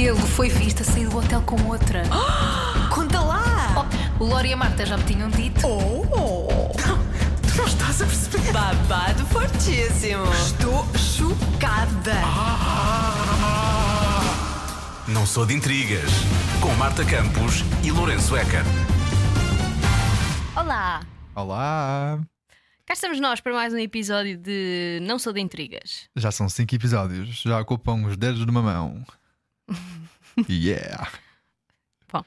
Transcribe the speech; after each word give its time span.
Ele 0.00 0.14
foi 0.14 0.48
visto 0.48 0.82
a 0.82 0.84
sair 0.84 1.08
do 1.08 1.18
hotel 1.18 1.42
com 1.42 1.60
outra. 1.66 2.04
Conta 2.88 3.18
lá! 3.20 3.88
Oh, 4.20 4.22
o 4.22 4.28
Lori 4.28 4.50
e 4.50 4.52
a 4.52 4.56
Marta 4.56 4.86
já 4.86 4.96
me 4.96 5.02
tinham 5.02 5.28
dito. 5.28 5.66
Oh! 5.66 6.70
Tu 7.42 7.56
não 7.56 7.66
estás 7.66 8.00
a 8.00 8.06
perceber? 8.06 8.52
Babado 8.52 9.26
fortíssimo. 9.26 10.22
Estou 10.34 10.86
chocada! 10.96 12.14
Não 15.08 15.26
sou 15.26 15.44
de 15.44 15.54
intrigas. 15.54 16.08
Com 16.60 16.72
Marta 16.76 17.04
Campos 17.04 17.64
e 17.82 17.90
Lourenço 17.90 18.36
Eker. 18.36 18.62
Olá! 20.54 21.00
Olá! 21.34 22.20
Cá 22.86 22.94
estamos 22.94 23.18
nós 23.18 23.40
para 23.40 23.52
mais 23.52 23.74
um 23.74 23.78
episódio 23.78 24.38
de 24.38 25.00
Não 25.02 25.18
Sou 25.18 25.32
de 25.32 25.40
Intrigas. 25.40 26.08
Já 26.14 26.30
são 26.30 26.48
cinco 26.48 26.72
episódios, 26.72 27.42
já 27.42 27.60
ocupam 27.60 28.06
os 28.06 28.16
dedos 28.16 28.44
de 28.44 28.50
uma 28.50 28.62
mão. 28.62 29.04
Yeah! 30.48 31.10
Bom, 32.12 32.24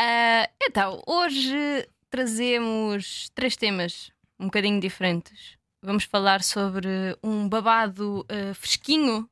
ah, 0.00 0.48
então, 0.62 1.02
hoje 1.06 1.88
trazemos 2.10 3.30
três 3.34 3.56
temas 3.56 4.10
um 4.38 4.46
bocadinho 4.46 4.80
diferentes. 4.80 5.56
Vamos 5.82 6.04
falar 6.04 6.42
sobre 6.42 7.16
um 7.22 7.48
babado 7.48 8.24
ah, 8.28 8.54
fresquinho 8.54 9.28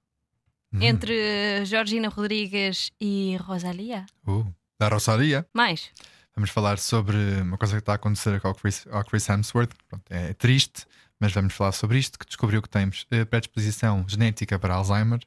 entre 0.80 1.64
Georgina 1.64 2.08
Rodrigues 2.08 2.90
e 3.00 3.36
Rosalia. 3.40 4.04
Uh, 4.26 4.46
da 4.78 4.88
Rosaria, 4.88 5.46
Mais? 5.54 5.90
vamos 6.34 6.50
falar 6.50 6.78
sobre 6.78 7.16
uma 7.40 7.56
coisa 7.56 7.74
que 7.74 7.80
está 7.80 7.92
a 7.92 7.96
acontecer 7.96 8.40
com 8.40 8.50
o 8.50 8.54
Chris, 8.54 8.86
ao 8.90 9.04
Chris 9.04 9.28
Hemsworth. 9.28 9.72
Pronto, 9.88 10.04
é 10.10 10.34
triste, 10.34 10.86
mas 11.18 11.32
vamos 11.32 11.54
falar 11.54 11.72
sobre 11.72 11.98
isto: 11.98 12.18
que 12.18 12.26
descobriu 12.26 12.60
que 12.60 12.68
temos 12.68 13.06
eh, 13.10 13.24
predisposição 13.24 14.04
genética 14.06 14.58
para 14.58 14.74
Alzheimer. 14.74 15.20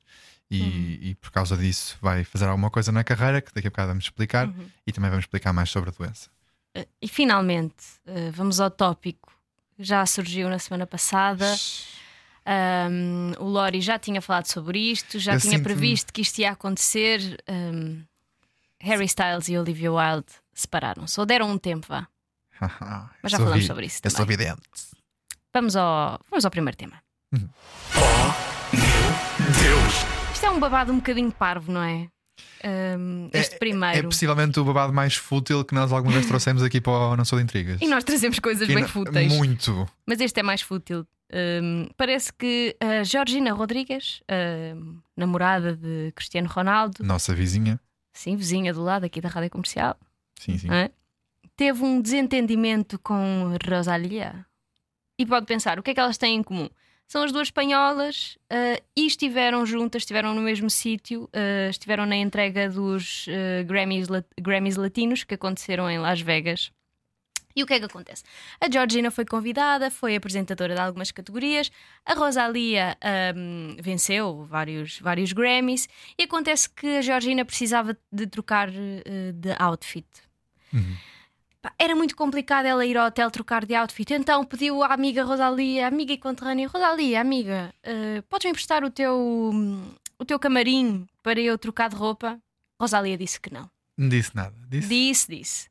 E, 0.52 1.09
e 1.12 1.16
por 1.16 1.31
causa 1.31 1.55
disso 1.55 1.95
vai 2.02 2.23
fazer 2.23 2.45
alguma 2.45 2.71
coisa 2.71 2.91
na 2.91 3.03
carreira 3.03 3.39
que 3.41 3.53
daqui 3.53 3.67
a 3.67 3.70
bocado 3.70 3.89
vamos 3.89 4.05
explicar 4.05 4.50
e 4.88 4.92
também 4.92 5.09
vamos 5.11 5.23
explicar 5.25 5.53
mais 5.53 5.69
sobre 5.69 5.89
a 5.92 5.94
doença. 5.94 6.30
Ah, 6.75 6.86
e 7.02 7.08
finalmente, 7.08 7.75
ah, 8.08 8.31
vamos 8.33 8.59
ao 8.59 8.72
tópico. 8.72 9.31
Já 9.77 10.05
surgiu 10.05 10.50
na 10.50 10.58
semana 10.59 10.86
passada. 10.88 11.45
Ahm, 12.45 13.33
o 13.39 13.45
Lori 13.45 13.80
já 13.80 14.00
tinha 14.00 14.22
falado 14.22 14.47
sobre 14.47 14.80
isto, 14.80 15.20
já 15.20 15.36
Eu 15.36 15.39
tinha 15.39 15.61
previsto 15.61 16.11
que 16.11 16.22
isto 16.22 16.39
ia 16.39 16.52
acontecer. 16.52 17.38
Ahm, 17.47 18.02
Harry 18.81 19.05
Styles 19.05 19.50
e 19.50 19.58
Olivia 19.58 19.92
Wilde 19.92 20.25
separaram-se, 20.53 21.20
ou 21.20 21.25
deram 21.25 21.50
um 21.52 21.58
tempo, 21.58 21.86
vá. 21.88 22.08
Mas 23.22 23.31
já 23.31 23.38
Sou 23.38 23.45
falamos 23.45 23.61
vi- 23.64 23.67
sobre 23.67 23.86
isso 23.86 24.02
Eu 24.03 24.09
sou 24.09 24.25
também. 24.25 24.38
vidente. 24.38 24.61
Vamos 25.53 25.75
ao, 25.75 26.20
vamos 26.30 26.44
ao 26.45 26.52
primeiro 26.52 26.75
tema. 26.77 27.02
Deus! 29.61 30.19
Isto 30.40 30.45
é 30.45 30.52
um 30.52 30.59
babado 30.62 30.94
um 30.94 30.95
bocadinho 30.95 31.34
parvo, 31.34 31.70
não 31.70 31.82
é? 31.84 32.08
Ahm, 32.64 33.28
este 33.34 33.56
É 33.56 33.58
primeiro. 33.58 34.08
possivelmente 34.08 34.58
o 34.58 34.64
babado 34.64 34.94
mais 34.94 35.14
fútil 35.18 35.66
que 35.66 35.76
nós 35.76 35.92
alguma 35.92 36.14
vez 36.14 36.26
trouxemos 36.28 36.64
aqui 36.64 36.80
para 36.80 36.94
o 36.94 37.18
Não 37.18 37.26
Sou 37.26 37.38
de 37.38 37.44
Intrigas. 37.44 37.78
E 37.82 37.88
nós 37.90 38.06
trazemos 38.06 38.40
coisas 38.40 38.64
E 38.70 38.73
bem 38.73 38.84
não- 38.84 38.88
fúteis. 38.88 39.34
Muito. 39.34 39.86
Mas 40.08 40.22
este 40.22 40.40
é 40.40 40.44
mais 40.44 40.62
fútil. 40.62 41.06
Ahm, 41.30 41.90
parece 41.98 42.32
que 42.32 42.73
a 42.80 43.04
Georgina 43.04 43.52
Rodrigues, 43.52 44.22
namorada 45.17 45.76
de 45.76 46.14
Cristiano 46.16 46.48
Ronaldo, 46.48 47.04
Nossa 47.04 47.36
vizinha. 47.36 47.78
sim, 48.14 48.38
vizinha 48.38 48.73
do 48.73 48.82
lado 48.82 49.04
aqui 49.06 49.20
da 49.20 49.28
rádio 49.28 49.50
comercial, 49.50 49.98
Sim, 50.40 50.58
sim. 50.58 50.72
é? 50.72 50.90
teve 51.58 51.84
um 51.84 52.00
desentendimento 52.02 52.98
com 53.00 53.54
Rosalia. 53.70 54.45
E 55.20 55.26
pode 55.26 55.45
pensar, 55.45 55.78
o 55.78 55.84
que 55.84 55.92
é 55.92 55.94
que 55.94 56.00
elas 56.00 56.17
têm 56.17 56.38
em 56.38 56.44
comum? 56.44 56.70
São 57.11 57.23
as 57.23 57.31
duas 57.31 57.47
espanholas 57.47 58.38
ah, 58.52 58.79
e 58.95 59.07
estiveram 59.07 59.65
juntas, 59.65 60.03
estiveram 60.03 60.35
no 60.35 60.41
mesmo 60.41 60.69
sítio, 60.69 61.27
ah, 61.33 61.67
estiveram 61.67 62.05
na 62.05 62.15
entrega 62.15 62.69
dos 62.69 63.25
ah, 63.27 63.63
Grammys, 63.63 64.07
lat- 64.07 64.27
Grammys 64.39 64.75
Latinos 64.75 65.23
que 65.23 65.33
aconteceram 65.33 65.89
em 65.89 65.97
Las 65.97 66.21
Vegas. 66.21 66.71
E 67.55 67.63
o 67.63 67.65
que 67.65 67.73
é 67.73 67.80
que 67.80 67.85
acontece? 67.85 68.23
A 68.61 68.69
Georgina 68.71 69.09
foi 69.09 69.25
convidada, 69.25 69.89
foi 69.89 70.15
apresentadora 70.15 70.75
de 70.75 70.80
algumas 70.81 71.09
categorias, 71.11 71.71
a 72.05 72.14
Rosalia 72.14 72.95
ahm, 73.02 73.75
venceu 73.81 74.45
vários, 74.45 74.99
vários 74.99 75.33
Grammys 75.33 75.89
e 76.17 76.23
acontece 76.23 76.69
que 76.69 76.98
a 76.98 77.02
Georgina 77.02 77.43
precisava 77.43 77.98
de 78.11 78.27
trocar 78.27 78.69
de 78.69 79.55
outfit. 79.58 80.05
Pá, 80.71 80.77
Era 81.77 81.93
muito 81.95 82.15
complicado 82.15 82.65
ela 82.65 82.86
ir 82.86 82.97
ao 82.97 83.08
hotel 83.08 83.30
trocar 83.30 83.65
de 83.65 83.75
outfit, 83.75 84.14
então 84.14 84.43
pediu 84.45 84.81
à 84.81 84.93
amiga 84.93 85.23
Rosalia, 85.25 85.87
amiga 85.87 86.14
e 86.14 86.17
conterrânea, 86.17 86.67
Rosalia, 86.70 87.20
amiga, 87.20 87.73
eh, 87.83 88.21
podes 88.30 88.45
me 88.45 88.52
emprestar 88.52 88.83
o 88.83 88.89
teu, 88.89 89.14
o 90.17 90.25
teu 90.25 90.39
camarim 90.39 91.05
para 91.21 91.39
eu 91.39 91.58
trocar 91.58 91.89
de 91.89 91.98
roupa? 91.98 92.39
Rosalia 92.80 93.17
disse 93.17 93.39
que 93.42 93.53
não. 93.53 93.69
Não 93.98 94.08
disse 94.08 94.33
nada. 94.33 94.55
Disse. 94.69 94.87
Disse, 94.87 95.27
disse. 95.36 95.69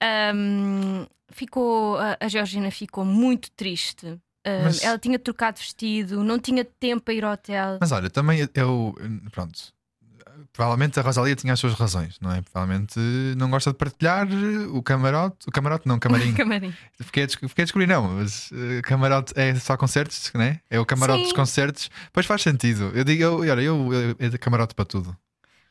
Ahm, 0.00 1.06
ficou, 1.30 1.96
a, 1.98 2.28
Georgina 2.28 2.70
ficou 2.72 3.04
muito 3.04 3.50
triste. 3.52 4.18
Mas- 4.64 4.82
Ela 4.82 4.98
tinha 4.98 5.20
trocado 5.20 5.58
vestido, 5.60 6.24
não 6.24 6.36
tinha 6.36 6.64
tempo 6.64 7.02
para 7.04 7.14
ir 7.14 7.24
ao 7.24 7.32
hotel. 7.34 7.78
Mas 7.80 7.92
olha, 7.92 8.10
também 8.10 8.40
eu. 8.40 8.92
Pronto. 9.30 9.72
Provavelmente 10.52 11.00
a 11.00 11.02
Rosalia 11.02 11.34
tinha 11.34 11.54
as 11.54 11.60
suas 11.60 11.72
razões, 11.72 12.18
não 12.20 12.30
é? 12.30 12.42
Provavelmente 12.42 12.98
não 13.38 13.48
gosta 13.48 13.70
de 13.72 13.78
partilhar 13.78 14.28
o 14.70 14.82
camarote. 14.82 15.48
O 15.48 15.50
camarote, 15.50 15.88
não, 15.88 15.96
o 15.96 16.00
camarim. 16.00 16.34
Camarim. 16.34 16.74
fiquei, 17.00 17.24
a 17.24 17.28
fiquei 17.28 17.62
a 17.62 17.64
descobrir, 17.64 17.86
não, 17.86 18.06
mas 18.08 18.50
eh, 18.52 18.82
camarote 18.82 19.32
é 19.34 19.54
só 19.54 19.76
concertos, 19.78 20.30
não 20.34 20.42
é? 20.42 20.60
É 20.68 20.78
o 20.78 20.84
camarote 20.84 21.20
Sim. 21.20 21.24
dos 21.24 21.32
concertos. 21.32 21.90
Pois 22.12 22.26
faz 22.26 22.42
sentido. 22.42 22.92
Eu 22.94 23.02
digo, 23.02 23.22
eu, 23.22 23.38
olha, 23.38 23.62
eu, 23.62 23.88
eu 23.92 24.16
é 24.18 24.38
camarote 24.38 24.74
para 24.74 24.84
tudo. 24.84 25.16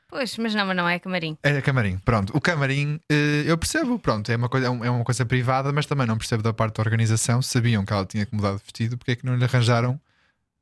Pois, 0.10 0.36
mas 0.38 0.54
não, 0.54 0.66
mas 0.66 0.76
não 0.76 0.90
é 0.90 1.00
camarim. 1.00 1.38
É 1.44 1.62
camarim, 1.62 1.98
pronto. 2.00 2.36
O 2.36 2.42
camarim, 2.42 3.00
eh, 3.10 3.44
eu 3.46 3.58
percebo, 3.58 4.00
pronto, 4.00 4.32
é 4.32 4.36
uma, 4.36 4.50
coisa, 4.50 4.68
é 4.68 4.70
é 4.70 4.90
uma 4.90 5.06
coisa 5.06 5.26
privada, 5.26 5.72
mas 5.72 5.86
também 5.86 6.08
não 6.08 6.18
percebo 6.18 6.42
da 6.42 6.52
parte 6.52 6.76
da 6.78 6.82
organização. 6.82 7.42
Sabiam 7.42 7.86
que 7.86 7.94
ela 7.94 8.06
tinha 8.06 8.26
que 8.26 8.36
mudar 8.36 8.54
de 8.54 8.64
vestido, 8.64 8.98
porque 8.98 9.12
é 9.12 9.16
que 9.16 9.26
não 9.26 9.36
lhe 9.36 9.44
arranjaram 9.44 10.00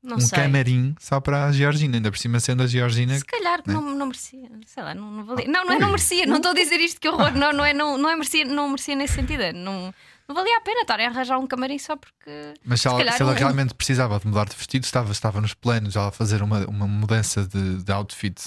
Não 0.01 0.15
um 0.17 0.21
sei. 0.21 0.39
camarim 0.39 0.95
só 0.99 1.19
para 1.19 1.45
a 1.45 1.51
Georgina, 1.51 1.97
ainda 1.97 2.09
por 2.09 2.17
cima 2.17 2.39
sendo 2.39 2.63
a 2.63 2.67
Georgina. 2.67 3.17
Se 3.17 3.25
calhar 3.25 3.61
que 3.61 3.67
né? 3.67 3.73
não, 3.75 3.81
não 3.95 4.05
merecia, 4.05 4.49
sei 4.65 4.81
lá, 4.83 4.95
não, 4.95 5.11
não 5.11 5.25
valia. 5.25 5.45
Não, 5.47 5.65
não 5.65 5.73
é 5.73 5.79
não 5.79 5.89
merecia, 5.91 6.25
não 6.25 6.37
estou 6.37 6.51
a 6.51 6.55
dizer 6.55 6.79
isto 6.79 7.01
que 7.01 7.09
horror, 7.09 7.31
não, 7.33 7.51
não 7.51 7.65
é, 7.65 7.73
não, 7.73 7.97
não 7.97 8.09
é 8.09 8.15
merecia, 8.15 8.45
não 8.45 8.69
merecia 8.69 8.95
nesse 8.95 9.15
sentido. 9.15 9.43
é, 9.43 9.51
Não, 9.51 9.93
não 10.27 10.35
valia 10.35 10.57
a 10.57 10.61
pena 10.61 10.81
estar 10.81 10.99
a 11.01 11.07
arranjar 11.07 11.37
um 11.37 11.45
camarim 11.47 11.77
só 11.77 11.97
porque. 11.97 12.53
Mas 12.63 12.79
se 12.81 12.87
ela, 12.87 13.11
se 13.11 13.21
ela 13.21 13.31
um- 13.33 13.35
realmente 13.35 13.73
precisava 13.73 14.17
de 14.19 14.27
mudar 14.27 14.45
de 14.47 14.55
vestido, 14.55 14.83
estava, 14.85 15.11
estava 15.11 15.41
nos 15.41 15.53
planos 15.53 15.95
ela 15.97 16.11
fazer 16.11 16.41
uma, 16.41 16.65
uma 16.67 16.87
mudança 16.87 17.45
de, 17.45 17.83
de 17.83 17.91
outfit 17.91 18.39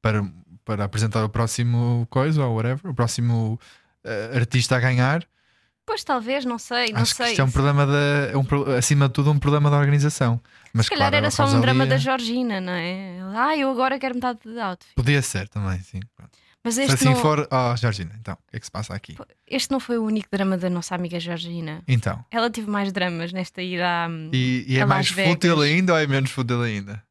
para, 0.00 0.24
para 0.64 0.84
apresentar 0.84 1.22
o 1.22 1.28
próximo 1.28 2.06
coisa 2.08 2.42
ou 2.46 2.54
whatever, 2.56 2.90
o 2.90 2.94
próximo 2.94 3.60
eh, 4.04 4.30
artista 4.36 4.76
a 4.76 4.80
ganhar. 4.80 5.22
Pois 5.86 6.02
talvez, 6.02 6.44
não 6.44 6.58
sei, 6.58 6.92
não 6.92 7.02
Acho 7.02 7.14
sei. 7.14 7.30
isto 7.30 7.40
é 7.40 7.44
um 7.44 7.50
problema 7.50 7.86
da, 7.86 8.30
é 8.32 8.36
um 8.36 8.46
acima 8.76 9.06
de 9.06 9.12
tudo 9.14 9.30
um 9.30 9.38
problema 9.38 9.70
da 9.70 9.76
organização. 9.78 10.40
Mas 10.72 10.86
Se 10.86 10.90
calhar 10.90 11.10
claro, 11.10 11.16
era 11.26 11.30
só 11.30 11.44
um 11.46 11.60
drama 11.60 11.84
da 11.86 11.98
Georgina, 11.98 12.60
não 12.60 12.72
é? 12.72 13.18
Ah, 13.36 13.56
eu 13.56 13.70
agora 13.70 13.98
quero 13.98 14.14
metade 14.14 14.38
de 14.44 14.58
outfit. 14.58 14.94
Podia 14.94 15.20
ser 15.20 15.48
também, 15.48 15.78
sim. 15.80 16.00
Mas 16.64 16.76
Se 16.76 16.82
este, 16.84 16.94
assim 16.94 17.04
não, 17.10 17.16
for, 17.16 17.46
oh, 17.52 17.76
Georgina, 17.76 18.12
então, 18.18 18.32
o 18.34 18.50
que 18.50 18.56
é 18.56 18.58
que 18.60 18.64
se 18.64 18.72
passa 18.72 18.94
aqui? 18.94 19.14
este 19.46 19.70
não 19.70 19.78
foi 19.78 19.98
o 19.98 20.04
único 20.04 20.26
drama 20.32 20.56
da 20.56 20.70
nossa 20.70 20.94
amiga 20.94 21.20
Georgina. 21.20 21.82
Então, 21.86 22.24
Ela 22.30 22.48
teve 22.48 22.70
mais 22.70 22.90
dramas 22.90 23.34
nesta 23.34 23.60
ida 23.60 23.84
a. 23.86 24.08
e, 24.32 24.64
e 24.66 24.78
é 24.78 24.82
A 24.82 24.86
mais 24.86 25.08
Las 25.08 25.14
Vegas. 25.14 25.32
fútil 25.34 25.60
ainda 25.60 25.92
ou 25.92 25.98
é 25.98 26.06
menos 26.06 26.30
fútil 26.30 26.62
ainda? 26.62 27.04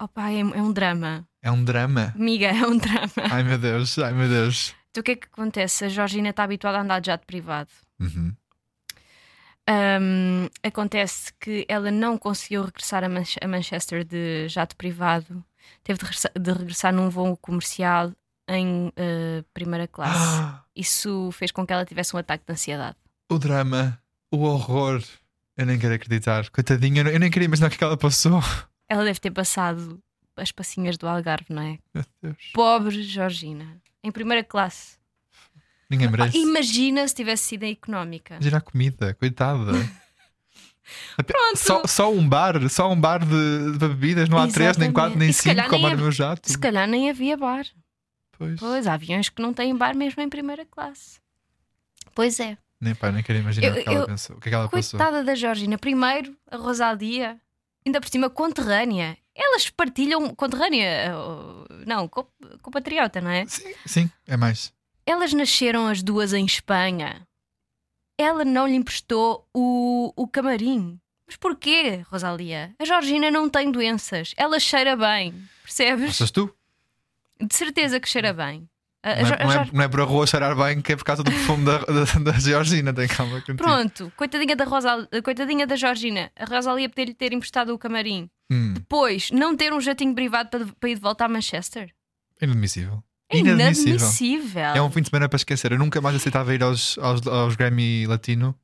Opa, 0.00 0.30
é, 0.30 0.38
é 0.38 0.44
um 0.44 0.72
drama. 0.72 1.26
É 1.42 1.50
um 1.50 1.64
drama. 1.64 2.12
Amiga, 2.14 2.46
é 2.46 2.64
um 2.66 2.76
drama. 2.78 3.10
Ai 3.30 3.42
meu 3.42 3.58
Deus, 3.58 3.98
ai 3.98 4.12
meu 4.12 4.28
Deus. 4.28 4.72
Então 4.90 5.00
o 5.00 5.04
que 5.04 5.10
é 5.12 5.16
que 5.16 5.26
acontece? 5.26 5.84
A 5.84 5.88
Georgina 5.88 6.30
está 6.30 6.44
habituada 6.44 6.78
a 6.78 6.82
andar 6.82 7.00
de 7.00 7.08
jato 7.08 7.26
privado. 7.26 7.68
Uhum. 8.00 8.34
Ahm, 9.66 10.48
acontece 10.62 11.32
que 11.40 11.64
ela 11.68 11.90
não 11.90 12.18
conseguiu 12.18 12.64
regressar 12.64 13.02
a, 13.02 13.08
Manche- 13.08 13.40
a 13.42 13.48
Manchester 13.48 14.04
de 14.04 14.46
jato 14.48 14.76
privado. 14.76 15.42
Teve 15.82 15.98
de, 15.98 16.04
regressa- 16.04 16.32
de 16.38 16.52
regressar 16.52 16.92
num 16.92 17.08
voo 17.08 17.36
comercial 17.36 18.12
em 18.46 18.92
eh, 18.96 19.42
primeira 19.54 19.88
classe. 19.88 20.40
Ah, 20.42 20.62
Isso 20.76 21.30
fez 21.32 21.50
com 21.50 21.66
que 21.66 21.72
ela 21.72 21.86
tivesse 21.86 22.14
um 22.14 22.18
ataque 22.18 22.44
de 22.46 22.52
ansiedade. 22.52 22.96
o 23.30 23.38
drama, 23.38 23.98
o 24.30 24.42
horror. 24.42 25.02
Eu 25.56 25.64
nem 25.64 25.78
quero 25.78 25.94
acreditar. 25.94 26.50
Coitadinha, 26.50 27.00
eu, 27.00 27.04
não- 27.04 27.10
eu 27.12 27.20
nem 27.20 27.30
queria 27.30 27.46
imaginar 27.46 27.68
o 27.68 27.70
que 27.70 27.76
é 27.76 27.78
que 27.78 27.84
ela 27.84 27.96
passou. 27.96 28.40
Ela 28.86 29.04
deve 29.04 29.18
ter 29.18 29.30
passado 29.30 29.98
as 30.36 30.52
passinhas 30.52 30.98
do 30.98 31.08
Algarve, 31.08 31.46
não 31.54 31.62
é? 31.62 31.78
Meu 31.94 32.04
Deus. 32.22 32.36
Pobre 32.52 33.02
Georgina. 33.02 33.80
Em 34.02 34.12
primeira 34.12 34.44
classe. 34.44 34.98
Ninguém 35.90 36.08
Ah, 36.08 36.10
merece. 36.10 36.38
imagina 36.38 37.06
se 37.06 37.14
tivesse 37.14 37.44
sido 37.44 37.64
a 37.64 37.68
económica. 37.68 38.34
Imagina 38.34 38.56
a 38.58 38.60
comida, 38.60 39.14
coitada. 39.14 39.72
Pronto. 41.26 41.56
Só, 41.56 41.82
só 41.86 42.12
um 42.12 42.28
bar, 42.28 42.68
só 42.68 42.90
um 42.92 43.00
bar 43.00 43.24
de, 43.24 43.72
de 43.78 43.88
bebidas, 43.88 44.28
não 44.28 44.38
há 44.38 44.42
três, 44.48 44.76
nem 44.76 44.88
Exatamente. 44.88 44.92
quatro, 44.94 45.18
nem 45.18 45.32
cinco, 45.32 45.68
como 45.70 45.88
no 45.88 45.94
é- 45.94 45.96
meu 45.96 46.10
jato. 46.12 46.50
Se 46.50 46.58
calhar 46.58 46.86
nem 46.86 47.08
havia 47.08 47.36
bar. 47.36 47.64
Pois. 48.36 48.58
Pois, 48.60 48.86
há 48.86 48.94
aviões 48.94 49.28
que 49.28 49.40
não 49.40 49.54
têm 49.54 49.74
bar 49.76 49.96
mesmo 49.96 50.20
em 50.22 50.28
primeira 50.28 50.66
classe. 50.66 51.18
Pois 52.14 52.38
é. 52.40 52.58
Nem, 52.80 52.94
pá, 52.94 53.10
nem 53.10 53.22
quero 53.22 53.38
imaginar 53.38 53.68
Eu- 53.68 53.80
o 53.80 53.82
que 53.82 53.88
ela 53.88 53.98
eu- 54.00 54.06
pensou. 54.06 54.36
O 54.36 54.40
que 54.40 54.48
é 54.48 54.50
que 54.50 54.54
ela? 54.56 54.68
Coitada 54.68 55.24
da 55.24 55.34
Georgina. 55.34 55.78
Primeiro, 55.78 56.36
a 56.50 56.56
Rosalia, 56.56 57.40
ainda 57.86 58.00
por 58.00 58.08
cima 58.10 58.28
conterrânea. 58.28 59.16
Elas 59.34 59.70
partilham 59.70 60.34
conterrânea, 60.34 61.12
não, 61.86 62.06
co- 62.08 62.28
compatriota, 62.60 63.20
não 63.20 63.30
é? 63.30 63.46
Sim, 63.46 63.74
sim, 63.86 64.10
é 64.26 64.36
mais. 64.36 64.72
Elas 65.06 65.32
nasceram 65.32 65.86
as 65.86 66.02
duas 66.02 66.32
em 66.32 66.44
Espanha. 66.44 67.26
Ela 68.18 68.44
não 68.44 68.66
lhe 68.66 68.74
emprestou 68.76 69.46
o, 69.52 70.12
o 70.16 70.26
camarim. 70.28 70.98
Mas 71.26 71.36
porquê, 71.36 72.02
Rosalia? 72.10 72.74
A 72.78 72.84
Georgina 72.84 73.30
não 73.30 73.48
tem 73.48 73.70
doenças. 73.72 74.32
Ela 74.36 74.60
cheira 74.60 74.96
bem. 74.96 75.34
Percebes? 75.62 76.10
Achas 76.10 76.30
tu? 76.30 76.54
De 77.40 77.54
certeza 77.54 77.98
que 77.98 78.08
cheira 78.08 78.32
bem. 78.32 78.68
A- 79.02 79.16
Não 79.22 79.28
é, 79.28 79.44
não, 79.44 79.52
é, 79.52 79.70
não 79.72 79.82
é 79.84 79.88
por 79.88 80.00
a 80.00 80.04
rua 80.04 80.26
cheirar 80.26 80.56
bem 80.56 80.80
que 80.80 80.92
é 80.92 80.96
por 80.96 81.04
causa 81.04 81.22
do 81.22 81.30
perfume 81.30 81.64
da, 81.66 81.78
da, 81.78 82.04
da 82.32 82.38
Georgina. 82.38 82.92
Tem 82.94 83.06
calma 83.08 83.40
contigo. 83.40 83.58
Pronto, 83.58 84.10
coitadinha 84.16 84.56
da, 84.56 84.64
Rosa, 84.64 85.08
coitadinha 85.22 85.66
da 85.66 85.76
Georgina. 85.76 86.30
A 86.36 86.44
Rosalia 86.46 86.88
poder-lhe 86.88 87.12
ter 87.14 87.32
emprestado 87.34 87.74
o 87.74 87.78
camarim. 87.78 88.30
Hum, 88.50 88.74
Depois, 88.74 89.30
não 89.30 89.54
ter 89.56 89.72
um 89.74 89.80
jatinho 89.80 90.14
privado 90.14 90.48
para, 90.48 90.66
para 90.66 90.88
ir 90.88 90.94
de 90.94 91.00
volta 91.00 91.24
a 91.24 91.28
Manchester. 91.28 91.92
inadmissível. 92.40 93.02
É 93.28 93.38
inadmissível. 93.38 94.62
É 94.74 94.82
um 94.82 94.90
fim 94.90 95.02
de 95.02 95.08
semana 95.08 95.28
para 95.28 95.36
esquecer. 95.36 95.72
Eu 95.72 95.78
nunca 95.78 96.00
mais 96.00 96.14
aceitava 96.16 96.54
ir 96.54 96.62
aos, 96.62 96.98
aos, 96.98 97.26
aos 97.26 97.56
Grammy 97.56 98.06
Latino 98.06 98.54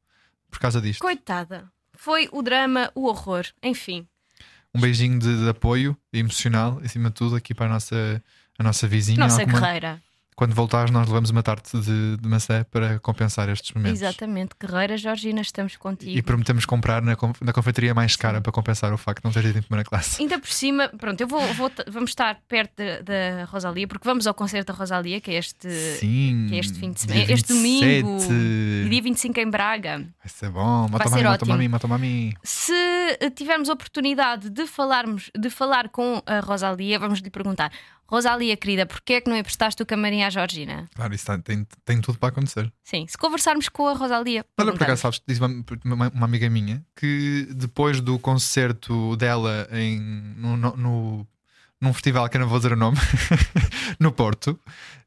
por 0.50 0.58
causa 0.60 0.80
disto. 0.80 1.00
Coitada. 1.00 1.70
Foi 1.94 2.28
o 2.32 2.42
drama, 2.42 2.90
o 2.94 3.06
horror. 3.06 3.46
Enfim. 3.62 4.06
Um 4.74 4.80
beijinho 4.80 5.18
de, 5.18 5.42
de 5.44 5.48
apoio 5.48 5.96
emocional, 6.12 6.80
acima 6.84 7.08
de 7.08 7.14
tudo, 7.16 7.34
aqui 7.36 7.52
para 7.54 7.66
a 7.66 7.68
nossa, 7.70 8.22
a 8.58 8.62
nossa 8.62 8.86
vizinha. 8.86 9.18
Nossa 9.18 9.40
Alguma- 9.40 9.60
guerreira. 9.60 10.02
Quando 10.40 10.54
voltares, 10.54 10.90
nós 10.90 11.06
levamos 11.06 11.28
uma 11.28 11.42
tarte 11.42 11.78
de, 11.78 12.16
de 12.16 12.26
maçã 12.26 12.64
para 12.70 12.98
compensar 13.00 13.46
estes 13.50 13.72
momentos. 13.74 14.00
Exatamente. 14.00 14.52
Guerreira 14.58 14.96
Georgina, 14.96 15.42
estamos 15.42 15.76
contigo. 15.76 16.16
E 16.16 16.22
prometemos 16.22 16.64
comprar 16.64 17.02
na, 17.02 17.14
na 17.42 17.52
confeitaria 17.52 17.92
mais 17.92 18.16
cara 18.16 18.40
para 18.40 18.50
compensar 18.50 18.90
o 18.90 18.96
facto 18.96 19.20
de 19.20 19.26
não 19.26 19.32
ter 19.34 19.44
ido 19.44 19.58
em 19.58 19.60
primeira 19.60 19.86
classe. 19.86 20.18
Ainda 20.22 20.38
por 20.38 20.48
cima, 20.50 20.88
pronto, 20.88 21.20
eu 21.20 21.28
vou, 21.28 21.42
vou- 21.52 21.70
vamos 21.88 22.12
estar 22.12 22.38
perto 22.48 22.72
da, 23.04 23.44
Rosalia, 23.50 23.86
porque 23.86 24.08
vamos 24.08 24.26
ao 24.26 24.32
concerto 24.32 24.72
da 24.72 24.78
Rosalia, 24.78 25.20
que 25.20 25.30
é 25.30 25.34
este, 25.34 25.70
Sim. 25.98 26.46
que 26.48 26.54
é 26.54 26.58
este 26.58 26.78
fim 26.78 26.90
de 26.90 27.00
semana, 27.02 27.20
este 27.30 27.48
domingo, 27.52 28.18
27. 28.20 28.32
e 28.32 28.88
dia 28.88 29.02
25 29.02 29.40
em 29.40 29.50
Braga. 29.50 29.98
Vai 29.98 30.08
ser 30.28 30.48
bom. 30.48 30.86
Vai 30.86 30.90
Mata 31.00 31.08
ser 31.10 31.16
mim, 31.16 31.22
mata 31.24 31.44
ótimo. 31.44 31.58
mim, 31.58 31.68
mata 31.68 31.98
mim. 31.98 32.32
Se 32.42 32.72
tivermos 33.28 33.68
oportunidade 33.68 34.48
de 34.48 34.66
falarmos, 34.66 35.30
de 35.38 35.50
falar 35.50 35.88
com 35.90 36.22
a 36.24 36.40
Rosalia, 36.40 36.98
vamos 36.98 37.18
lhe 37.18 37.28
perguntar: 37.30 37.70
Rosalia, 38.06 38.56
querida, 38.56 38.86
porquê 38.86 39.14
é 39.14 39.20
que 39.20 39.28
não 39.28 39.36
emprestaste 39.36 39.82
o 39.82 39.86
camarim 39.86 40.22
à 40.22 40.30
Georgina? 40.30 40.88
Claro, 40.94 41.14
isso 41.14 41.26
tá- 41.26 41.38
tem, 41.38 41.66
tem 41.84 42.00
tudo 42.00 42.18
para 42.18 42.30
acontecer. 42.30 42.72
Sim, 42.82 43.06
se 43.08 43.18
conversarmos 43.18 43.68
com 43.68 43.86
a 43.88 43.92
Rosalia, 43.92 44.44
Olha, 44.58 44.72
por 44.72 44.82
acaso, 44.82 45.02
sabes, 45.02 45.20
diz 45.26 45.38
uma, 45.38 45.48
uma, 45.84 46.08
uma 46.08 46.24
amiga 46.24 46.48
minha 46.48 46.82
que 46.96 47.46
depois 47.54 48.00
do 48.00 48.18
concerto 48.18 49.16
dela 49.16 49.68
em, 49.72 50.00
no, 50.00 50.56
no, 50.56 50.76
no- 50.76 51.26
num 51.82 51.94
festival 51.94 52.28
que 52.28 52.36
eu 52.36 52.40
não 52.42 52.48
vou 52.48 52.58
dizer 52.58 52.72
o 52.72 52.76
nome, 52.76 52.98
no 53.98 54.12
Porto, 54.12 54.58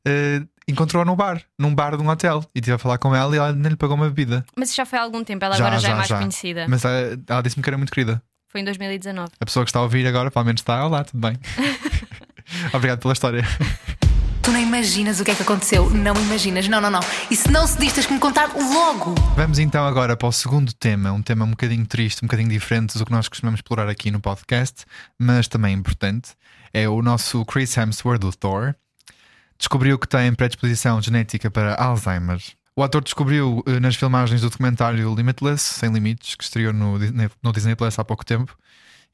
eh, 0.06 0.42
encontrou-a 0.68 1.06
no 1.06 1.16
bar, 1.16 1.42
num 1.60 1.74
bar 1.74 1.96
de 1.98 2.04
um 2.04 2.10
hotel. 2.10 2.44
E 2.56 2.60
estive 2.60 2.76
a 2.76 2.78
falar 2.78 2.98
com 2.98 3.16
ela 3.16 3.36
e 3.36 3.38
ela 3.38 3.52
nem 3.54 3.70
lhe 3.72 3.76
pagou 3.76 3.96
uma 3.96 4.08
bebida. 4.08 4.46
Mas 4.58 4.70
isso 4.70 4.78
já 4.78 4.86
foi 4.86 5.00
há 5.00 5.02
algum 5.04 5.24
tempo, 5.24 5.44
ela 5.44 5.56
Já, 5.56 5.66
agora 5.66 5.80
já, 5.80 5.88
já, 5.88 5.94
é 5.94 5.98
mais 5.98 6.08
já. 6.08 6.18
conhecida. 6.18 6.66
Mas 6.70 6.84
ela, 6.86 7.20
ela 7.28 7.42
disse-me 7.42 7.64
que 7.64 7.70
era 7.70 7.78
muito 7.78 7.92
querida. 7.92 8.22
Foi 8.50 8.62
em 8.62 8.66
2019. 8.66 9.32
A 9.40 9.46
pessoa 9.46 9.66
que 9.66 9.70
está 9.70 9.80
a 9.80 9.84
ouvir 9.84 10.06
agora, 10.08 10.30
provavelmente 10.30 10.60
está. 10.60 10.86
Olá, 10.86 11.04
tudo 11.04 11.20
bem? 11.20 11.38
Obrigado 12.74 13.00
pela 13.00 13.14
história. 13.14 13.44
Tu 14.42 14.52
não 14.52 14.60
imaginas 14.60 15.20
o 15.20 15.24
que 15.24 15.32
é 15.32 15.36
que 15.36 15.42
aconteceu. 15.42 15.90
Não 15.90 16.14
imaginas. 16.16 16.68
Não, 16.68 16.82
não, 16.82 16.92
não. 16.92 17.00
E 17.32 17.36
se 17.36 17.50
não 17.50 17.66
se 17.66 17.80
diz, 17.80 17.94
tens 17.94 18.06
que 18.06 18.14
me 18.14 18.20
contar 18.20 18.52
logo. 18.54 19.16
Vamos 19.36 19.58
então 19.58 19.86
agora 19.88 20.18
para 20.18 20.28
o 20.28 20.32
segundo 20.32 20.74
tema, 20.74 21.12
um 21.14 21.22
tema 21.22 21.46
um 21.46 21.52
bocadinho 21.52 21.86
triste, 21.86 22.24
um 22.24 22.28
bocadinho 22.28 22.50
diferente 22.50 22.98
do 22.98 23.06
que 23.06 23.12
nós 23.12 23.28
costumamos 23.30 23.60
explorar 23.60 23.88
aqui 23.88 24.12
no 24.12 24.20
podcast, 24.20 24.86
mas 25.18 25.48
também 25.48 25.74
importante. 25.74 26.32
É 26.74 26.90
o 26.90 27.02
nosso 27.02 27.46
Chris 27.46 27.76
Hemsworth, 27.78 28.20
do 28.20 28.32
Thor. 28.34 28.76
Descobriu 29.64 29.98
que 29.98 30.10
tem 30.10 30.34
predisposição 30.34 31.02
genética 31.02 31.50
para 31.50 31.76
Alzheimer. 31.76 32.38
O 32.76 32.84
ator 32.84 33.02
descobriu 33.02 33.64
eh, 33.66 33.80
nas 33.80 33.96
filmagens 33.96 34.42
do 34.42 34.50
documentário 34.50 35.16
Limitless, 35.16 35.76
Sem 35.76 35.90
Limites, 35.90 36.36
que 36.36 36.44
estreou 36.44 36.74
no, 36.74 37.00
Disney- 37.00 37.30
no 37.42 37.54
Disney 37.54 37.74
Plus 37.74 37.98
há 37.98 38.04
pouco 38.04 38.26
tempo, 38.26 38.58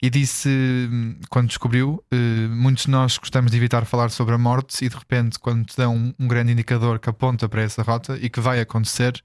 e 0.02 0.10
disse, 0.10 0.48
hum, 0.90 1.20
quando 1.30 1.46
descobriu, 1.46 2.02
eh, 2.10 2.48
muitos 2.48 2.86
de 2.86 2.90
nós 2.90 3.16
gostamos 3.16 3.52
de 3.52 3.56
evitar 3.56 3.84
falar 3.84 4.10
sobre 4.10 4.34
a 4.34 4.38
morte 4.38 4.84
e 4.84 4.88
de 4.88 4.96
repente, 4.96 5.38
quando 5.38 5.64
te 5.66 5.76
dão 5.76 5.94
um, 5.94 6.14
um 6.18 6.26
grande 6.26 6.50
indicador 6.50 6.98
que 6.98 7.08
aponta 7.08 7.48
para 7.48 7.62
essa 7.62 7.82
rota 7.84 8.18
e 8.20 8.28
que 8.28 8.40
vai 8.40 8.60
acontecer, 8.60 9.22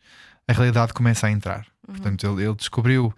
a 0.48 0.54
realidade 0.54 0.94
começa 0.94 1.26
a 1.26 1.32
entrar. 1.32 1.66
Portanto, 1.88 2.24
ele, 2.24 2.44
ele 2.44 2.56
descobriu, 2.56 3.12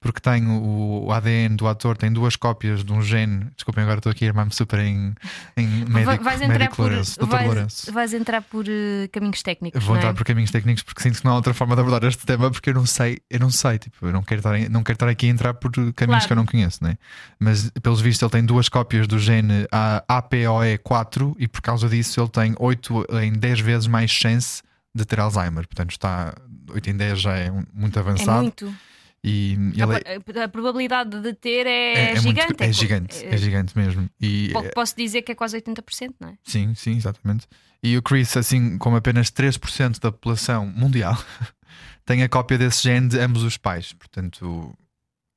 porque 0.00 0.18
tem 0.18 0.46
o, 0.48 1.12
ADN 1.12 1.56
do 1.56 1.68
ator, 1.68 1.94
tem 1.94 2.10
duas 2.10 2.34
cópias 2.34 2.82
de 2.82 2.90
um 2.90 3.02
gene. 3.02 3.46
Desculpem, 3.54 3.84
agora 3.84 3.98
estou 3.98 4.10
aqui 4.10 4.24
a 4.24 4.28
armar-me 4.30 4.52
super 4.54 4.78
em, 4.80 5.14
em 5.54 5.66
médico, 5.84 6.24
vais 6.24 6.40
entrar 6.40 6.58
médico 6.58 6.76
por, 6.76 6.82
Lourenço, 6.90 7.26
vais, 7.26 7.46
Lourenço. 7.46 7.92
vais 7.92 8.14
entrar 8.14 8.40
por 8.40 8.64
eh, 8.66 9.08
caminhos 9.12 9.42
técnicos. 9.42 9.84
Vou 9.84 9.94
é? 9.94 9.98
entrar 9.98 10.14
por 10.14 10.24
caminhos 10.24 10.50
técnicos 10.50 10.82
porque 10.82 11.02
sinto 11.02 11.18
que 11.18 11.24
não 11.26 11.32
há 11.32 11.36
outra 11.36 11.52
forma 11.52 11.74
de 11.74 11.82
abordar 11.82 12.08
este 12.08 12.24
tema 12.24 12.50
porque 12.50 12.70
eu 12.70 12.74
não 12.74 12.86
sei, 12.86 13.18
eu 13.28 13.38
não 13.38 13.50
sei, 13.50 13.78
tipo, 13.78 14.06
eu 14.06 14.12
não 14.12 14.22
quero 14.22 14.38
estar, 14.40 14.58
não 14.70 14.82
quero 14.82 14.96
estar 14.96 15.08
aqui 15.08 15.26
a 15.26 15.28
entrar 15.28 15.52
por 15.52 15.70
caminhos 15.70 15.94
Claro. 16.06 16.26
que 16.26 16.32
eu 16.32 16.36
não 16.36 16.46
conheço, 16.46 16.82
né? 16.82 16.96
Mas 17.38 17.68
pelos 17.82 18.00
vistos 18.00 18.22
ele 18.22 18.30
tem 18.32 18.44
duas 18.44 18.70
cópias 18.70 19.06
do 19.06 19.18
gene 19.18 19.66
A- 19.70 20.02
APOE4 20.08 21.34
e 21.38 21.46
por 21.46 21.60
causa 21.60 21.88
disso 21.90 22.20
ele 22.20 22.28
tem 22.30 22.54
8 22.58 23.06
em 23.22 23.32
10 23.34 23.60
vezes 23.60 23.86
mais 23.86 24.10
chance 24.10 24.62
de 24.94 25.04
ter 25.04 25.20
Alzheimer. 25.20 25.66
Portanto, 25.68 25.90
está 25.90 26.34
8 26.72 26.90
em 26.90 26.96
10 26.96 27.20
já 27.20 27.36
é 27.36 27.50
muito 27.72 27.98
É 27.98 28.00
avançado 28.02 28.42
muito. 28.42 28.74
E 29.22 29.56
A, 29.78 29.82
ele 29.82 30.02
é, 30.04 30.40
a- 30.40 30.44
a 30.44 30.48
probabilidade 30.48 31.20
de 31.20 31.34
ter 31.34 31.66
é, 31.66 31.70
é- 31.70 32.10
é 32.16 32.20
muito- 32.20 32.22
gigante. 32.40 32.62
é 32.62 32.72
gigante, 32.72 33.24
é- 33.26 33.34
é 33.34 33.36
gigante 33.36 33.76
mesmo. 33.78 34.08
E 34.20 34.52
é- 34.56 34.68
Posso 34.70 34.96
dizer 34.96 35.22
que 35.22 35.32
é 35.32 35.34
quase 35.34 35.56
80%, 35.56 36.14
não 36.20 36.28
é? 36.30 36.34
Sim, 36.44 36.74
sim, 36.74 36.96
exatamente. 36.96 37.46
E 37.82 37.96
o 37.96 38.02
Chris, 38.02 38.36
assim 38.36 38.76
como 38.78 38.96
apenas 38.96 39.30
3% 39.30 40.00
da 40.00 40.10
população 40.12 40.66
mundial, 40.66 41.14
tem 42.04 42.22
a 42.22 42.28
cópia 42.28 42.58
desse 42.58 42.82
gene 42.82 43.08
de 43.08 43.18
ambos 43.18 43.42
os 43.42 43.56
pais. 43.56 43.92
Portanto, 43.92 44.74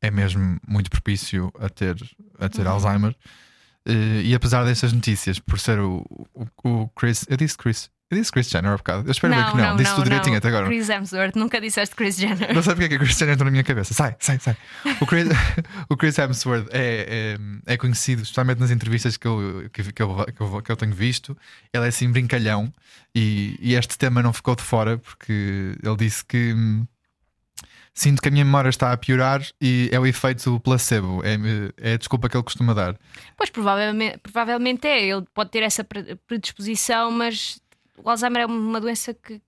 é 0.01 0.09
mesmo 0.11 0.57
muito 0.67 0.89
propício 0.89 1.51
a 1.59 1.69
ter, 1.69 1.95
a 2.39 2.49
ter 2.49 2.61
Uhum. 2.65 2.71
Alzheimer. 2.73 3.15
Eh, 3.85 4.21
e 4.23 4.33
apesar 4.35 4.63
dessas 4.63 4.93
notícias, 4.93 5.39
por 5.39 5.59
ser 5.59 5.77
o, 5.79 6.05
o, 6.33 6.47
o 6.63 6.87
Chris, 6.89 7.25
eu 7.29 7.35
disse 7.37 7.57
Chris, 7.57 7.89
eu 8.13 8.19
disse 8.19 8.31
Chris 8.31 8.49
Jenner 8.49 8.71
há 8.71 8.77
bocado. 8.77 9.07
Eu 9.07 9.11
espero 9.11 9.33
bem 9.33 9.43
que 9.45 9.57
não, 9.57 9.75
disse 9.75 9.95
tudo 9.95 10.03
direitinho 10.05 10.37
até 10.37 10.47
agora. 10.47 10.67
Chris 10.67 10.89
Hemsworth, 10.89 11.35
nunca 11.35 11.59
disseste 11.59 11.95
Chris 11.95 12.15
Jenner. 12.15 12.53
Não 12.53 12.61
sei 12.61 12.73
porque 12.73 12.85
é 12.85 12.89
que 12.89 12.95
o 12.95 12.99
Chris 12.99 13.17
Jenner 13.17 13.33
entrou 13.33 13.45
na 13.45 13.51
minha 13.51 13.63
cabeça. 13.63 13.93
Sai, 13.93 14.15
sai, 14.19 14.39
sai. 14.39 14.55
O 15.01 15.05
Chris, 15.05 15.27
o 15.89 15.97
Chris 15.97 16.17
Hemsworth 16.17 16.67
é, 16.71 17.37
é, 17.67 17.73
é 17.73 17.77
conhecido, 17.77 18.21
especialmente 18.21 18.59
nas 18.59 18.71
entrevistas 18.71 19.17
que 19.17 19.27
eu, 19.27 19.69
que, 19.73 19.91
que 19.91 20.01
eu, 20.01 20.25
que, 20.25 20.41
eu, 20.41 20.61
que 20.61 20.71
eu 20.71 20.75
tenho 20.75 20.93
visto. 20.93 21.37
Ele 21.73 21.85
é 21.85 21.87
assim 21.87 22.11
brincalhão 22.11 22.71
e, 23.15 23.57
e 23.59 23.75
este 23.75 23.97
tema 23.97 24.21
não 24.21 24.33
ficou 24.33 24.55
de 24.55 24.63
fora 24.63 24.97
porque 24.97 25.75
ele 25.83 25.95
disse 25.97 26.23
que 26.25 26.53
hum, 26.53 26.85
sinto 27.93 28.21
que 28.21 28.27
a 28.27 28.31
minha 28.31 28.43
memória 28.43 28.69
está 28.69 28.91
a 28.91 28.97
piorar 28.97 29.41
e 29.61 29.89
é 29.91 29.99
o 29.99 30.05
efeito 30.05 30.59
placebo. 30.59 31.21
É, 31.23 31.37
é 31.91 31.93
a 31.93 31.97
desculpa 31.97 32.27
que 32.27 32.35
ele 32.35 32.43
costuma 32.43 32.73
dar. 32.73 32.97
Pois 33.37 33.49
provavelmente, 33.49 34.17
provavelmente 34.17 34.87
é. 34.87 35.05
Ele 35.05 35.25
pode 35.33 35.51
ter 35.51 35.63
essa 35.63 35.83
pre- 35.83 36.15
predisposição, 36.27 37.11
mas 37.11 37.61
o 38.03 38.09
Alzheimer 38.09 38.41
é 38.43 38.45
uma 38.45 38.79
doença 38.81 39.13
que, 39.13 39.41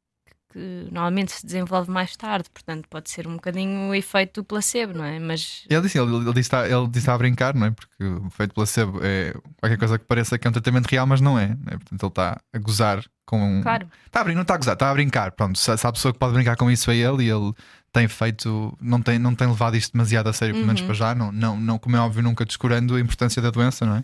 que 0.51 0.87
normalmente 0.91 1.31
se 1.33 1.45
desenvolve 1.45 1.91
mais 1.91 2.15
tarde, 2.15 2.49
portanto 2.53 2.87
pode 2.89 3.09
ser 3.09 3.27
um 3.27 3.33
bocadinho 3.35 3.89
o 3.89 3.95
efeito 3.95 4.43
placebo, 4.43 4.93
não 4.97 5.03
é? 5.03 5.19
Mas 5.19 5.65
Ele 5.69 5.81
disse, 5.81 5.99
ele, 5.99 6.15
ele 6.15 6.25
disse, 6.25 6.39
está- 6.39 6.67
ele 6.67 6.87
disse 6.87 7.09
a 7.09 7.17
brincar, 7.17 7.53
não 7.53 7.67
é? 7.67 7.71
Porque 7.71 8.03
o 8.03 8.27
efeito 8.27 8.53
placebo 8.53 8.99
é 9.03 9.33
qualquer 9.59 9.77
coisa 9.77 9.99
que 9.99 10.05
pareça 10.05 10.37
que 10.39 10.47
é 10.47 10.49
um 10.49 10.53
tratamento 10.53 10.87
real, 10.87 11.05
mas 11.05 11.19
não 11.21 11.37
é. 11.37 11.47
não 11.49 11.73
é? 11.73 11.77
Portanto, 11.77 12.01
ele 12.03 12.09
está 12.09 12.41
a 12.53 12.57
gozar 12.59 13.03
com. 13.25 13.61
claro, 13.61 13.87
Está 14.05 14.21
a 14.21 14.23
brin- 14.23 14.35
não 14.35 14.43
está 14.43 14.53
a 14.53 14.57
gozar, 14.57 14.73
está 14.73 14.89
a 14.89 14.93
brincar. 14.93 15.31
Pronto, 15.33 15.57
se, 15.59 15.77
se 15.77 15.85
há 15.87 15.91
pessoa 15.91 16.13
que 16.13 16.19
pode 16.19 16.33
brincar 16.33 16.55
com 16.55 16.71
isso 16.71 16.89
é 16.91 16.95
ele 16.95 17.23
e 17.25 17.29
ele 17.29 17.51
tem 17.91 18.07
feito, 18.09 18.77
não 18.81 19.01
tem, 19.01 19.17
não 19.17 19.33
tem 19.33 19.47
levado 19.47 19.75
isto 19.77 19.93
demasiado 19.93 20.27
a 20.27 20.33
sério, 20.33 20.53
pelo 20.53 20.67
menos 20.67 20.81
Uhum. 20.81 20.87
para 20.87 20.95
já, 20.95 21.15
não, 21.15 21.31
não, 21.31 21.57
não, 21.59 21.77
como 21.79 21.95
é 21.95 21.99
óbvio, 21.99 22.21
nunca 22.21 22.43
descurando 22.45 22.95
a 22.95 22.99
importância 22.99 23.41
da 23.41 23.49
doença, 23.49 23.85
não 23.85 23.95
é? 23.97 24.03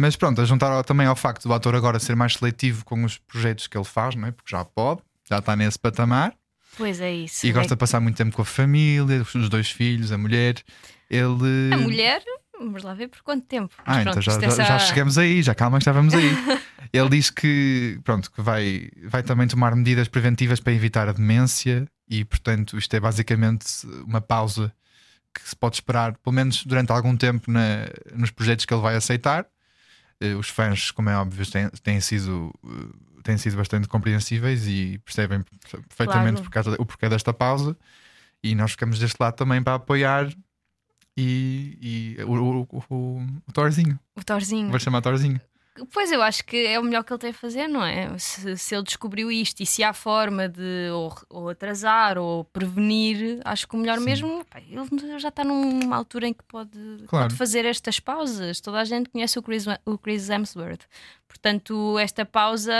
Mas 0.00 0.14
pronto, 0.14 0.40
a 0.40 0.44
juntar 0.44 0.82
também 0.84 1.06
ao 1.08 1.16
facto 1.16 1.48
do 1.48 1.52
ator 1.52 1.74
agora 1.74 1.98
ser 1.98 2.14
mais 2.14 2.34
seletivo 2.34 2.84
com 2.84 3.02
os 3.04 3.18
projetos 3.18 3.66
que 3.66 3.76
ele 3.76 3.84
faz, 3.84 4.14
não 4.14 4.28
é? 4.28 4.30
Porque 4.30 4.50
já 4.50 4.64
pode, 4.64 5.02
já 5.28 5.38
está 5.38 5.56
nesse 5.56 5.76
patamar 5.78 6.32
pois 6.76 7.00
é 7.00 7.12
isso. 7.12 7.44
e 7.44 7.50
É 7.50 7.52
gosta 7.52 7.74
de 7.74 7.78
passar 7.78 7.98
muito 7.98 8.16
tempo 8.16 8.34
com 8.36 8.42
a 8.42 8.44
família, 8.44 9.22
os 9.34 9.48
dois 9.48 9.70
filhos, 9.70 10.12
a 10.12 10.16
mulher. 10.16 10.54
Ele. 11.10 11.74
A 11.74 11.76
mulher, 11.78 12.22
vamos 12.56 12.84
lá 12.84 12.94
ver 12.94 13.08
por 13.08 13.22
quanto 13.22 13.44
tempo. 13.46 13.74
Mas 13.84 13.96
Ah, 13.98 14.02
pronto, 14.02 14.18
então 14.20 14.22
já, 14.22 14.40
já, 14.40 14.46
é 14.46 14.50
só- 14.50 14.62
já 14.64 14.78
chegamos 14.78 15.18
aí, 15.18 15.42
já 15.42 15.54
calma 15.54 15.78
que 15.80 15.84
já 15.84 15.92
vamos 15.92 16.14
aí. 16.14 16.30
Ele 16.92 17.08
diz 17.08 17.28
que, 17.28 17.98
pronto, 18.04 18.30
que 18.30 18.40
vai, 18.40 18.88
vai 19.04 19.22
também 19.24 19.48
tomar 19.48 19.74
medidas 19.74 20.06
preventivas 20.06 20.60
para 20.60 20.72
evitar 20.72 21.08
a 21.08 21.12
demência 21.12 21.86
e, 22.08 22.24
portanto, 22.24 22.78
isto 22.78 22.94
é 22.94 23.00
basicamente 23.00 23.66
uma 24.06 24.20
pausa 24.20 24.72
que 25.34 25.46
se 25.46 25.56
pode 25.56 25.76
esperar, 25.76 26.16
pelo 26.18 26.34
menos 26.34 26.64
durante 26.64 26.90
algum 26.92 27.16
tempo, 27.16 27.50
na, 27.50 27.86
nos 28.14 28.30
projetos 28.30 28.64
que 28.64 28.72
ele 28.72 28.80
vai 28.80 28.94
aceitar. 28.96 29.44
Eh, 30.20 30.34
Os 30.34 30.48
fãs, 30.48 30.90
como 30.90 31.08
é 31.10 31.16
óbvio, 31.16 31.48
têm, 31.50 31.68
têm 31.82 32.00
sido. 32.00 32.52
eh, 32.64 33.08
Têm 33.22 33.36
sido 33.36 33.56
bastante 33.58 33.86
compreensíveis 33.88 34.66
e 34.66 34.96
percebem 35.04 35.42
perfeitamente 35.88 36.36
Claro. 36.36 36.42
por 36.44 36.50
causa- 36.50 36.76
o 36.78 36.86
porquê 36.86 37.08
desta 37.10 37.30
pausa, 37.34 37.76
e 38.42 38.54
nós 38.54 38.70
ficamos 38.70 38.98
deste 38.98 39.20
lado 39.20 39.34
também 39.34 39.62
para 39.62 39.74
apoiar 39.74 40.32
e, 41.16 42.16
e 42.18 42.22
o, 42.22 42.30
o, 42.32 42.60
o, 42.62 42.84
o, 42.88 43.26
o 43.46 43.52
Thorzinho. 43.52 43.98
O 44.16 44.24
Thorzinho. 44.24 44.70
Vou 44.70 44.78
chamar 44.78 45.02
Thorzinho. 45.02 45.38
Pois 45.92 46.10
eu 46.12 46.22
acho 46.22 46.44
que 46.44 46.56
é 46.66 46.78
o 46.78 46.82
melhor 46.82 47.04
que 47.04 47.12
ele 47.12 47.18
tem 47.20 47.30
a 47.30 47.34
fazer, 47.34 47.68
não 47.68 47.84
é? 47.84 48.16
Se, 48.18 48.56
se 48.56 48.74
ele 48.74 48.82
descobriu 48.82 49.30
isto 49.30 49.60
e 49.62 49.66
se 49.66 49.82
há 49.84 49.92
forma 49.92 50.48
de 50.48 50.90
ou, 50.92 51.14
ou 51.28 51.48
atrasar 51.48 52.18
ou 52.18 52.44
prevenir, 52.44 53.40
acho 53.44 53.66
que 53.68 53.74
o 53.74 53.78
melhor 53.78 53.98
Sim. 53.98 54.04
mesmo, 54.04 54.44
pá, 54.50 54.60
ele 54.60 55.18
já 55.18 55.28
está 55.28 55.44
numa 55.44 55.96
altura 55.96 56.28
em 56.28 56.32
que 56.32 56.44
pode, 56.44 56.78
Claro. 57.06 57.26
pode 57.26 57.34
fazer 57.36 57.64
estas 57.64 58.00
pausas. 58.00 58.60
Toda 58.60 58.80
a 58.80 58.84
gente 58.84 59.08
conhece 59.10 59.38
o 59.38 59.42
Chris, 59.42 59.64
o 59.84 59.96
Chris 59.98 60.28
Hemsworth. 60.28 60.82
Portanto, 61.26 61.98
esta 61.98 62.24
pausa 62.24 62.72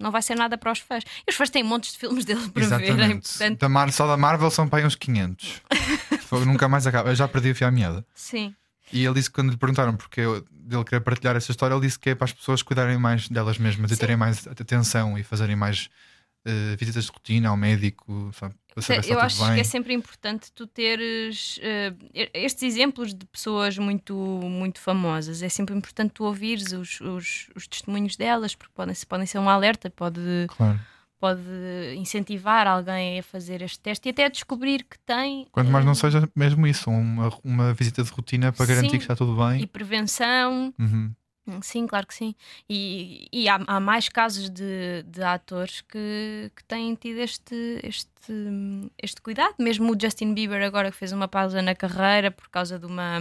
não 0.00 0.10
vai 0.10 0.22
ser 0.22 0.34
nada 0.34 0.58
para 0.58 0.72
os 0.72 0.78
fãs. 0.80 1.04
E 1.26 1.30
os 1.30 1.36
fãs 1.36 1.50
têm 1.50 1.62
montes 1.62 1.92
de 1.92 1.98
filmes 1.98 2.24
dele 2.24 2.48
para 2.50 2.66
verem. 2.66 2.84
Exatamente. 2.88 3.28
Portanto, 3.28 3.58
Da 3.60 3.68
Mar- 3.68 3.92
só 3.92 4.06
da 4.06 4.16
Marvel 4.16 4.50
são 4.50 4.68
para 4.68 4.80
aí 4.80 4.86
uns 4.86 4.96
500. 4.96 5.60
Fogo, 6.26 6.44
nunca 6.44 6.68
mais 6.68 6.86
acaba. 6.86 7.10
Eu 7.10 7.14
já 7.14 7.28
perdi 7.28 7.50
o 7.50 7.54
fio 7.54 7.66
à 7.68 7.70
meada. 7.70 8.04
sim. 8.14 8.54
E 8.92 9.04
ele 9.04 9.14
disse 9.14 9.28
que 9.30 9.34
quando 9.34 9.50
lhe 9.50 9.56
perguntaram 9.56 9.96
porque 9.96 10.22
dele 10.50 10.84
querer 10.84 11.00
partilhar 11.00 11.34
essa 11.36 11.50
história, 11.50 11.74
ele 11.74 11.86
disse 11.86 11.98
que 11.98 12.10
é 12.10 12.14
para 12.14 12.26
as 12.26 12.32
pessoas 12.32 12.62
cuidarem 12.62 12.98
mais 12.98 13.28
delas 13.28 13.58
mesmas 13.58 13.90
e 13.90 13.96
terem 13.96 14.16
mais 14.16 14.46
atenção 14.46 15.18
e 15.18 15.22
fazerem 15.22 15.56
mais 15.56 15.88
eh, 16.44 16.76
visitas 16.76 17.04
de 17.04 17.10
rotina 17.10 17.48
ao 17.48 17.56
médico, 17.56 18.30
sabe? 18.34 18.54
Se 18.78 18.92
Eu 19.10 19.20
acho 19.20 19.36
tudo 19.36 19.46
que 19.48 19.52
bem. 19.52 19.60
é 19.60 19.64
sempre 19.64 19.92
importante 19.92 20.50
tu 20.52 20.66
teres 20.66 21.58
eh, 21.62 21.92
estes 22.32 22.62
exemplos 22.62 23.14
de 23.14 23.26
pessoas 23.26 23.76
muito, 23.76 24.14
muito 24.14 24.80
famosas. 24.80 25.42
É 25.42 25.48
sempre 25.48 25.74
importante 25.76 26.12
tu 26.14 26.24
ouvires 26.24 26.72
os, 26.72 27.00
os, 27.00 27.48
os 27.54 27.66
testemunhos 27.68 28.16
delas, 28.16 28.54
porque 28.54 28.72
podem, 28.74 28.94
podem 29.06 29.26
ser 29.26 29.38
um 29.38 29.48
alerta, 29.48 29.90
pode, 29.90 30.20
Claro. 30.56 30.80
Pode 31.22 31.40
incentivar 31.96 32.66
alguém 32.66 33.20
a 33.20 33.22
fazer 33.22 33.62
este 33.62 33.78
teste 33.78 34.08
e 34.08 34.10
até 34.10 34.24
a 34.24 34.28
descobrir 34.28 34.82
que 34.82 34.98
tem. 35.06 35.46
Quanto 35.52 35.70
mais 35.70 35.84
não 35.84 35.92
eh, 35.92 35.94
seja 35.94 36.28
mesmo 36.34 36.66
isso, 36.66 36.90
uma, 36.90 37.32
uma 37.44 37.72
visita 37.72 38.02
de 38.02 38.10
rotina 38.10 38.52
para 38.52 38.66
garantir 38.66 38.90
Sim. 38.90 38.96
que 38.98 39.04
está 39.04 39.14
tudo 39.14 39.32
E 39.54 39.58
bem. 39.58 39.66
prevenção. 39.68 40.74
Uhum. 40.78 41.12
Sim, 41.60 41.86
claro 41.86 42.06
que 42.06 42.14
sim. 42.14 42.34
E, 42.68 43.28
e 43.32 43.48
há, 43.48 43.60
há 43.66 43.78
mais 43.80 44.08
casos 44.08 44.48
de, 44.50 45.02
de 45.06 45.22
atores 45.22 45.80
que, 45.82 46.50
que 46.56 46.64
têm 46.64 46.94
tido 46.96 47.18
este, 47.18 47.80
este, 47.84 48.32
este 49.00 49.20
cuidado. 49.22 49.54
Mesmo 49.60 49.92
o 49.92 49.98
Justin 50.00 50.34
Bieber, 50.34 50.62
agora 50.64 50.90
que 50.90 50.96
fez 50.96 51.12
uma 51.12 51.28
pausa 51.28 51.60
na 51.62 51.74
carreira 51.74 52.30
por 52.30 52.48
causa 52.48 52.78
de 52.78 52.86
uma. 52.86 53.18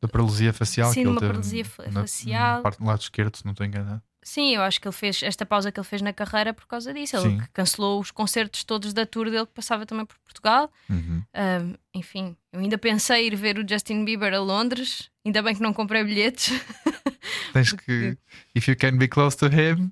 Da 0.00 0.08
paralisia 0.08 0.52
facial. 0.52 0.88
Sim, 0.88 0.94
que 0.94 1.00
ele 1.00 1.08
uma 1.10 1.20
teve 1.20 1.32
paralisia 1.32 1.64
fa- 1.64 1.84
na- 1.90 2.00
facial. 2.02 2.56
Na 2.56 2.62
parte 2.62 2.78
do 2.78 2.84
lado 2.86 3.00
esquerdo, 3.00 3.36
se 3.36 3.44
não 3.44 3.52
estou 3.52 3.66
enganado. 3.66 4.02
Sim, 4.22 4.54
eu 4.54 4.62
acho 4.62 4.80
que 4.80 4.86
ele 4.86 4.94
fez 4.94 5.22
esta 5.22 5.46
pausa 5.46 5.72
que 5.72 5.80
ele 5.80 5.86
fez 5.86 6.02
na 6.02 6.12
carreira 6.12 6.52
por 6.52 6.66
causa 6.66 6.92
disso. 6.92 7.16
Ele 7.16 7.30
Sim. 7.40 7.42
cancelou 7.54 7.98
os 8.00 8.10
concertos 8.10 8.64
todos 8.64 8.92
da 8.92 9.06
tour 9.06 9.30
dele 9.30 9.46
que 9.46 9.52
passava 9.54 9.86
também 9.86 10.04
por 10.04 10.18
Portugal. 10.18 10.70
Uhum. 10.90 11.22
Hum, 11.34 11.74
enfim, 11.94 12.36
eu 12.52 12.60
ainda 12.60 12.76
pensei 12.76 13.26
ir 13.28 13.34
ver 13.36 13.58
o 13.58 13.66
Justin 13.66 14.04
Bieber 14.04 14.34
a 14.34 14.38
Londres. 14.40 15.10
Ainda 15.24 15.42
bem 15.42 15.54
que 15.54 15.62
não 15.62 15.72
comprei 15.72 16.04
bilhetes. 16.04 16.52
Tens 17.52 17.72
que. 17.72 18.16
If 18.54 18.68
you 18.68 18.76
can 18.76 18.96
be 18.98 19.08
close 19.08 19.36
to 19.38 19.46
him, 19.46 19.90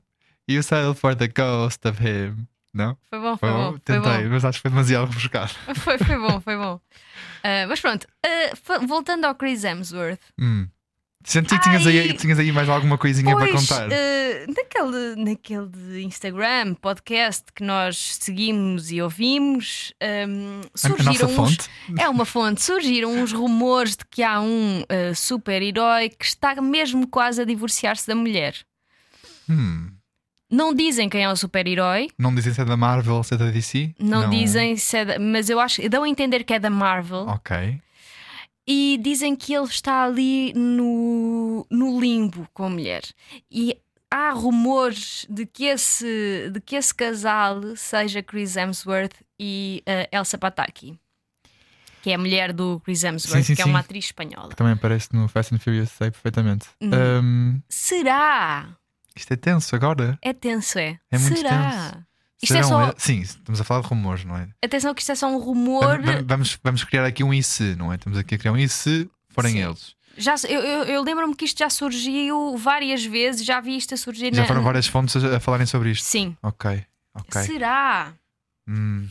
you 0.49 0.63
settle 0.63 0.95
for 0.95 1.15
the 1.17 1.29
ghost 1.29 1.87
of 1.89 1.99
him. 2.03 2.47
Não? 2.75 2.97
Foi 3.09 3.19
bom, 3.19 3.37
foi, 3.37 3.49
Foi 3.49 3.51
bom. 3.59 3.65
bom? 3.65 3.71
Foi 3.73 3.81
Tentei, 3.81 4.25
bom. 4.25 4.29
mas 4.31 4.45
acho 4.45 4.59
que 4.59 4.63
foi 4.63 4.71
demasiado 4.71 5.07
rebuscado. 5.09 5.53
Foi, 5.75 5.99
foi 5.99 6.19
bom, 6.19 6.39
foi 6.41 6.57
bom. 6.57 6.79
Ah, 7.43 7.67
mas 7.67 7.81
pronto, 7.81 8.07
fa- 8.63 8.79
voltando 8.81 9.25
ao 9.25 9.35
Chris 9.35 9.65
Hemsworth. 9.65 10.21
Hum. 10.39 10.69
Senti 11.25 11.59
que 11.59 11.63
tinhas 11.63 11.87
aí, 11.87 12.13
tinhas 12.15 12.39
aí 12.39 12.51
mais 12.53 12.69
alguma 12.69 12.97
coisinha 12.97 13.35
para 13.37 13.49
Pois, 13.49 13.69
contar. 13.69 13.89
ah, 13.93 14.47
naquele, 14.49 15.17
naquele 15.25 16.03
Instagram, 16.05 16.75
podcast 16.75 17.45
que 17.55 17.63
nós 17.63 18.17
seguimos 18.21 18.91
e 18.91 19.03
ouvimos, 19.03 19.93
a 20.01 20.27
nossa 20.27 20.89
surgiram 20.89 21.29
uns, 21.29 21.35
fonte. 21.35 21.71
É 21.99 22.09
uma 22.09 22.25
fonte. 22.25 22.63
Surgiram 22.63 23.11
uns 23.13 23.33
rumores 23.33 23.97
de 23.97 24.05
que 24.11 24.23
há 24.23 24.41
um 24.41 24.83
ah, 24.89 25.15
super-herói 25.15 26.09
que 26.09 26.25
está 26.25 26.55
mesmo 26.63 27.07
quase 27.07 27.43
a 27.43 27.45
divorciar-se 27.45 28.07
da 28.07 28.15
mulher. 28.15 28.55
Hum. 29.51 29.91
Não 30.51 30.73
dizem 30.73 31.11
quem 31.11 31.25
é 31.25 31.29
o 31.31 31.37
super-herói, 31.37 32.09
Não 32.19 32.35
dizem 32.35 32.55
se 32.55 32.61
é 32.63 32.65
da 32.65 32.77
Marvel, 32.77 33.23
se 33.23 33.35
é 33.35 33.37
da 33.37 33.51
DC? 33.51 33.93
não, 33.99 34.31
dizem 34.31 34.77
se 34.77 34.97
é 34.97 35.05
da, 35.05 35.19
mas 35.19 35.51
eu 35.51 35.61
acho 35.61 35.87
dão 35.91 36.05
a 36.05 36.09
entender 36.09 36.43
que 36.45 36.55
é 36.55 36.59
da 36.59 36.71
Marvel. 36.71 37.27
Ok. 37.29 37.79
E 38.71 38.99
dizem 39.03 39.35
que 39.35 39.55
ele 39.55 39.65
está 39.65 40.05
ali 40.05 40.53
no, 40.53 41.67
no 41.71 41.99
limbo 41.99 42.47
com 42.53 42.65
a 42.65 42.69
mulher. 42.69 43.03
E 43.51 43.75
há 44.11 44.31
rumores 44.33 45.27
de 45.31 45.47
que 45.47 45.65
esse, 45.65 46.51
de 46.53 46.61
que 46.61 46.77
esse 46.77 46.95
casal 46.95 47.75
seja 47.75 48.23
Chris 48.23 48.57
Hemsworth 48.57 49.15
e 49.41 49.83
uh, 49.87 50.15
Elsa 50.15 50.37
Pataki, 50.37 51.01
que 52.03 52.11
é 52.11 52.15
a 52.15 52.19
mulher 52.19 52.53
do 52.53 52.79
Chris 52.81 53.03
Hemsworth, 53.05 53.39
Sim, 53.39 53.43
sim, 53.43 53.55
que 53.55 53.63
é 53.63 53.65
sim. 53.65 53.71
uma 53.71 53.79
atriz 53.81 54.05
espanhola. 54.05 54.51
Que 54.51 54.57
também 54.57 54.75
aparece 54.75 55.09
no 55.15 55.27
Fast 55.29 55.55
and 55.55 55.61
Furious, 55.61 55.91
sei 55.91 56.11
perfeitamente. 56.11 56.67
Uhum. 56.83 56.91
Hum, 57.23 57.63
Será? 57.71 58.77
isto 59.17 59.33
é 59.33 59.37
tenso 59.37 59.75
agora. 59.75 60.19
É 60.21 60.35
tenso, 60.35 60.79
é? 60.79 61.01
É 61.11 61.19
Será? 61.19 61.81
tenso. 61.81 62.08
Isto 62.43 62.53
é 62.55 62.63
Serão 62.63 62.69
só- 62.69 62.83
ele- 62.85 62.95
Sim, 62.99 63.21
estamos 63.21 63.61
a 63.61 63.65
falar 63.65 63.81
de 63.83 63.89
rumores, 63.89 64.25
não 64.25 64.37
é? 64.37 64.49
Atenção 64.65 64.95
que 64.95 65.01
isto 65.01 65.11
é 65.11 65.15
só 65.15 65.29
um 65.29 65.39
rumor. 65.39 66.01
Vamos, 66.01 66.25
vamos, 66.27 66.59
vamos 66.63 66.85
criar 66.85 67.05
aqui 67.05 67.25
um 67.25 67.35
e 67.35 67.43
se, 67.43 67.75
não 67.75 67.93
é? 67.93 67.97
Estamos 67.97 68.19
aqui 68.19 68.35
a 68.35 68.39
criar 68.39 68.53
um 68.53 68.57
e 68.57 68.69
se 68.69 69.11
forem 69.31 69.53
Sim. 69.53 69.65
eles. 69.65 69.97
Já, 70.17 70.35
eu 70.49 70.61
eu, 70.61 70.85
eu 70.85 71.03
lembro-me 71.03 71.35
que 71.35 71.45
isto 71.45 71.59
já 71.59 71.71
surgiu 71.71 72.57
várias 72.57 73.05
vezes, 73.05 73.45
já 73.45 73.61
vi 73.61 73.77
isto 73.77 73.95
a 73.95 73.97
surgir 73.97 74.35
Já 74.35 74.43
na... 74.43 74.49
foram 74.49 74.63
várias 74.63 74.87
fontes 74.87 75.17
a, 75.23 75.37
a 75.37 75.41
falarem 75.41 75.67
sobre 75.67 75.91
isto. 75.91 76.05
Sim. 76.05 76.37
Ok, 76.43 76.85
ok. 77.15 77.43
Será? 77.43 78.13
Hum. 78.69 79.09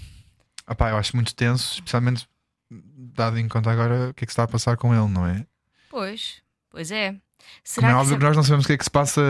Opá, 0.69 0.89
eu 0.89 0.97
acho 0.97 1.15
muito 1.15 1.33
tenso, 1.33 1.75
especialmente 1.75 2.27
dado 2.69 3.37
em 3.39 3.47
conta 3.47 3.71
agora 3.71 4.09
o 4.09 4.13
que 4.13 4.23
é 4.23 4.27
que 4.27 4.31
se 4.31 4.33
está 4.33 4.43
a 4.43 4.47
passar 4.47 4.75
com 4.75 4.93
ele, 4.93 5.07
não 5.11 5.25
é? 5.25 5.45
Pois, 5.89 6.41
pois 6.69 6.91
é. 6.91 7.15
Como 7.47 7.61
Será 7.63 7.87
é 7.89 7.91
que 7.91 7.97
óbvio 7.97 8.17
que 8.17 8.23
nós 8.23 8.35
não 8.35 8.43
sabemos 8.43 8.65
o 8.65 8.67
que 8.67 8.73
é 8.73 8.77
que 8.77 8.83
se 8.83 8.89
passa 8.91 9.21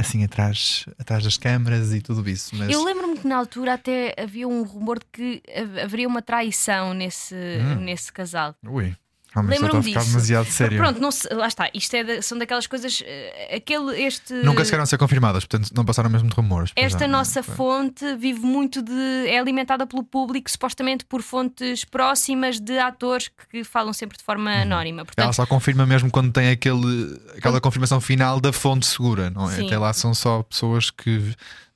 assim 0.00 0.24
atrás, 0.24 0.84
atrás 0.98 1.22
das 1.24 1.36
câmaras 1.36 1.92
e 1.92 2.00
tudo 2.00 2.28
isso, 2.28 2.54
mas 2.56 2.70
Eu 2.70 2.84
lembro-me 2.84 3.18
que 3.18 3.26
na 3.26 3.36
altura 3.36 3.74
até 3.74 4.14
havia 4.18 4.46
um 4.48 4.62
rumor 4.62 4.98
de 4.98 5.06
que 5.12 5.42
ha- 5.48 5.84
haveria 5.84 6.08
uma 6.08 6.22
traição 6.22 6.94
nesse, 6.94 7.34
Hum. 7.34 7.76
nesse 7.80 8.12
casal. 8.12 8.54
ui, 8.66 8.94
Lembro-me 9.36 9.82
ficar 9.82 10.00
disso. 10.00 10.12
demasiado 10.12 10.46
sério. 10.46 10.76
Pronto, 10.78 11.00
não 11.00 11.10
se- 11.10 11.28
lá 11.32 11.46
está. 11.48 11.70
Isto 11.72 11.94
é 11.96 12.04
da- 12.04 12.22
são 12.22 12.36
daquelas 12.38 12.66
coisas. 12.66 13.02
eh, 13.04 13.56
Aquele, 13.56 14.02
este, 14.02 14.32
Nunca 14.34 14.64
chegaram 14.64 14.82
a 14.84 14.86
ser 14.86 14.98
confirmadas, 14.98 15.44
portanto 15.44 15.70
não 15.74 15.84
passaram 15.84 16.10
mesmo 16.10 16.28
de 16.28 16.34
rumores. 16.34 16.72
Esta 16.76 16.98
já, 17.00 17.04
é? 17.04 17.08
nossa 17.08 17.42
Foi. 17.42 17.54
fonte 17.54 18.16
vive 18.16 18.40
muito 18.40 18.82
de. 18.82 18.92
é 19.28 19.38
alimentada 19.38 19.86
pelo 19.86 20.02
público, 20.02 20.50
supostamente 20.50 21.04
por 21.04 21.22
fontes 21.22 21.84
próximas 21.84 22.58
de 22.60 22.78
atores 22.78 23.30
que, 23.50 23.64
falam 23.64 23.92
sempre 23.92 24.18
de 24.18 24.24
forma 24.24 24.50
anónima. 24.50 25.00
Ela 25.00 25.06
Portanto, 25.06 25.32
só 25.34 25.46
confirma 25.46 25.86
mesmo 25.86 26.10
quando 26.10 26.32
tem 26.32 26.50
aquele, 26.50 27.18
aquela 27.36 27.60
confirmação 27.60 28.00
final 28.00 28.40
da 28.40 28.52
fonte 28.52 28.86
segura, 28.86 29.30
não 29.30 29.50
é? 29.50 29.56
Sim. 29.56 29.66
Até 29.66 29.78
lá 29.78 29.92
são 29.92 30.12
só 30.14 30.42
pessoas 30.42 30.90
que 30.90 31.34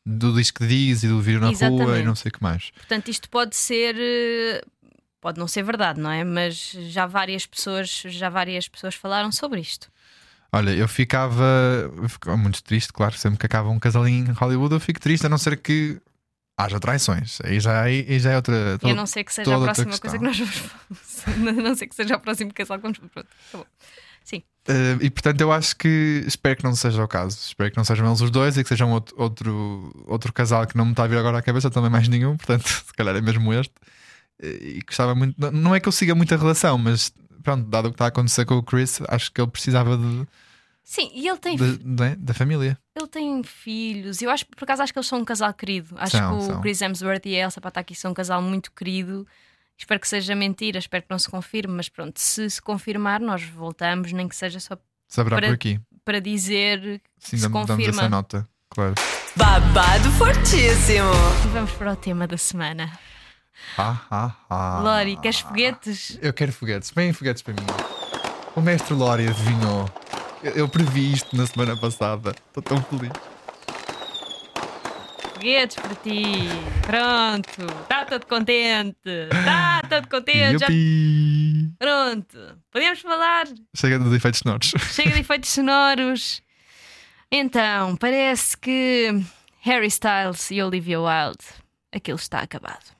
do 0.08 0.32
diz 0.34 0.50
que 0.52 0.64
diz 0.66 1.02
e 1.02 1.08
do 1.08 1.20
viram 1.20 1.40
na 1.40 1.46
rua 1.48 1.52
e 1.52 1.54
Exatamente. 1.74 2.04
não 2.04 2.14
sei 2.14 2.28
o 2.30 2.32
que 2.32 2.42
mais. 2.42 2.70
portanto, 2.70 3.08
isto 3.08 3.28
pode 3.28 3.56
ser. 3.56 3.96
Pode 5.26 5.40
não 5.40 5.48
ser 5.48 5.64
verdade, 5.64 6.00
não 6.00 6.08
é? 6.08 6.22
Mas 6.22 6.70
já 6.70 7.04
várias 7.04 7.44
pessoas, 7.46 7.88
já 8.06 8.30
várias 8.30 8.68
pessoas 8.68 8.94
falaram 8.94 9.32
sobre 9.32 9.58
isto. 9.60 9.90
Olha, 10.52 10.70
eu 10.70 10.86
ficava, 10.86 11.44
eu 12.00 12.08
ficava 12.08 12.36
muito 12.36 12.62
triste, 12.62 12.92
claro, 12.92 13.18
sempre 13.18 13.36
que 13.36 13.44
acaba 13.44 13.68
um 13.68 13.80
casalinho 13.80 14.30
em 14.30 14.32
Hollywood, 14.32 14.74
eu 14.74 14.78
fico 14.78 15.00
triste, 15.00 15.26
a 15.26 15.28
não 15.28 15.36
ser 15.36 15.56
que 15.56 16.00
haja 16.56 16.78
traições. 16.78 17.40
Aí 17.42 17.58
já, 17.58 17.82
aí 17.82 18.20
já 18.20 18.30
é 18.30 18.36
outra. 18.36 18.78
E 18.84 18.90
a 18.92 18.94
não 18.94 19.04
ser 19.04 19.24
que 19.24 19.34
seja 19.34 19.50
a 19.50 19.54
toda 19.54 19.64
próxima 19.64 19.98
coisa 19.98 20.16
que 20.16 20.24
nós 20.24 20.38
vamos 20.38 20.54
falar. 20.54 20.78
A 21.26 21.52
não 21.54 21.74
ser 21.74 21.88
que 21.88 21.96
seja 21.96 22.14
o 22.14 22.20
próximo 22.20 22.54
casal 22.54 22.76
que 22.76 22.82
vamos. 22.84 22.98
Pronto, 22.98 23.28
bom. 23.52 23.66
Sim. 24.22 24.44
Eh, 24.68 24.98
e 25.00 25.10
portanto, 25.10 25.40
eu 25.40 25.50
acho 25.50 25.74
que 25.74 26.22
espero 26.24 26.56
que 26.56 26.62
não 26.62 26.76
seja 26.76 27.02
o 27.02 27.08
caso. 27.08 27.36
Espero 27.36 27.68
que 27.72 27.76
não 27.76 27.84
sejam 27.84 28.06
eles 28.06 28.20
os 28.20 28.30
dois 28.30 28.56
e 28.56 28.62
que 28.62 28.68
sejam 28.68 28.92
outro, 28.92 29.16
outro, 29.18 30.04
outro 30.06 30.32
casal 30.32 30.68
que 30.68 30.76
não 30.76 30.84
me 30.84 30.92
está 30.92 31.02
a 31.02 31.08
vir 31.08 31.18
agora 31.18 31.38
à 31.38 31.42
cabeça, 31.42 31.68
também 31.68 31.90
mais 31.90 32.06
nenhum. 32.06 32.36
Portanto, 32.36 32.68
se 32.86 32.92
calhar 32.94 33.16
é 33.16 33.20
mesmo 33.20 33.52
este. 33.52 33.74
E 34.42 34.80
gostava 34.86 35.14
muito. 35.14 35.34
não- 35.38 35.50
Não 35.50 35.74
é 35.74 35.80
que 35.80 35.88
eu 35.88 35.92
siga 35.92 36.14
muita 36.14 36.36
relação, 36.36 36.76
mas 36.78 37.12
pronto, 37.42 37.68
dado 37.68 37.86
o 37.86 37.90
que 37.90 37.94
está 37.94 38.04
a 38.06 38.08
acontecer 38.08 38.44
com 38.44 38.54
o 38.56 38.62
Chris, 38.62 39.00
acho 39.08 39.32
que 39.32 39.40
ele 39.40 39.50
precisava 39.50 39.96
de, 39.96 40.26
Sim, 40.82 41.10
e 41.14 41.26
ele 41.28 41.38
tem, 41.38 41.56
de- 41.56 41.78
de- 41.78 42.16
da 42.16 42.34
família. 42.34 42.78
ele 42.94 43.06
tem 43.08 43.42
filhos. 43.42 44.20
Eu 44.22 44.30
acho, 44.30 44.44
por 44.46 44.64
acaso, 44.64 44.82
acho 44.82 44.92
que 44.92 44.98
eles 44.98 45.08
são 45.08 45.18
um 45.20 45.24
casal 45.24 45.52
querido. 45.54 45.94
Acho 45.98 46.16
São, 46.18 46.38
que 46.38 46.44
o 46.44 46.46
são. 46.46 46.60
Chris 46.60 46.80
Hemsworth 46.80 47.26
e 47.26 47.36
a 47.36 47.44
Elsa 47.44 47.60
Pataki 47.60 47.94
são 47.94 48.10
um 48.10 48.14
casal 48.14 48.40
muito 48.42 48.70
querido. 48.72 49.26
Espero 49.78 50.00
que 50.00 50.08
seja 50.08 50.34
mentira, 50.34 50.78
espero 50.78 51.02
que 51.02 51.10
não 51.10 51.18
se 51.18 51.28
confirme, 51.28 51.74
mas 51.74 51.88
pronto, 51.88 52.18
se 52.20 52.48
se 52.48 52.62
confirmar, 52.62 53.20
nós 53.20 53.42
voltamos, 53.42 54.12
nem 54.12 54.26
que 54.28 54.34
seja 54.36 54.58
só 54.60 54.76
Saberá 55.08 55.36
Para- 55.36 55.46
por 55.48 55.54
aqui. 55.54 55.80
para 56.04 56.20
dizer 56.20 57.00
Sim, 57.18 57.36
se 57.36 57.42
damos, 57.42 57.66
damos 57.66 57.70
confirma. 57.70 58.00
essa 58.02 58.08
nota, 58.08 58.48
claro. 58.70 58.94
Babado 59.36 60.10
fortíssimo. 60.12 61.10
E 61.44 61.48
vamos 61.52 61.72
para 61.72 61.92
o 61.92 61.96
tema 61.96 62.26
da 62.26 62.36
semana. 62.38 62.90
Ah, 63.78 64.00
ah, 64.10 64.36
ah. 64.48 64.80
Lori, 64.82 65.16
queres 65.16 65.40
foguetes? 65.40 66.18
Eu 66.22 66.32
quero 66.32 66.52
foguetes, 66.52 66.90
bem 66.90 67.12
foguetes 67.12 67.42
para 67.42 67.54
mim. 67.54 67.66
O 68.54 68.60
mestre 68.60 68.94
Lori 68.94 69.28
adivinhou. 69.28 69.90
Eu, 70.42 70.52
eu 70.52 70.68
previ 70.68 71.12
isto 71.12 71.36
na 71.36 71.46
semana 71.46 71.76
passada. 71.76 72.34
Estou 72.48 72.62
tão 72.62 72.82
feliz. 72.82 73.12
Foguetes 75.34 75.76
para 75.76 75.94
ti. 75.96 76.48
Pronto, 76.82 77.82
está 77.82 78.04
todo 78.06 78.26
contente. 78.26 78.96
Está 79.30 79.82
todo 79.88 80.08
contente. 80.08 80.58
Já! 80.58 80.66
Pronto, 81.78 82.58
podemos 82.70 83.00
falar. 83.00 83.46
Chega 83.74 83.98
dos 83.98 84.14
efeitos 84.14 84.40
sonoros. 84.40 84.72
Chega 84.92 85.10
de 85.10 85.20
efeitos 85.20 85.50
sonoros. 85.50 86.42
Então, 87.30 87.96
parece 87.96 88.56
que 88.56 89.22
Harry 89.60 89.88
Styles 89.88 90.50
e 90.50 90.62
Olivia 90.62 91.00
Wilde, 91.00 91.44
aquilo 91.92 92.16
está 92.16 92.40
acabado. 92.40 92.95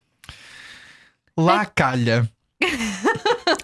Lá 1.37 1.65
calha. 1.67 2.29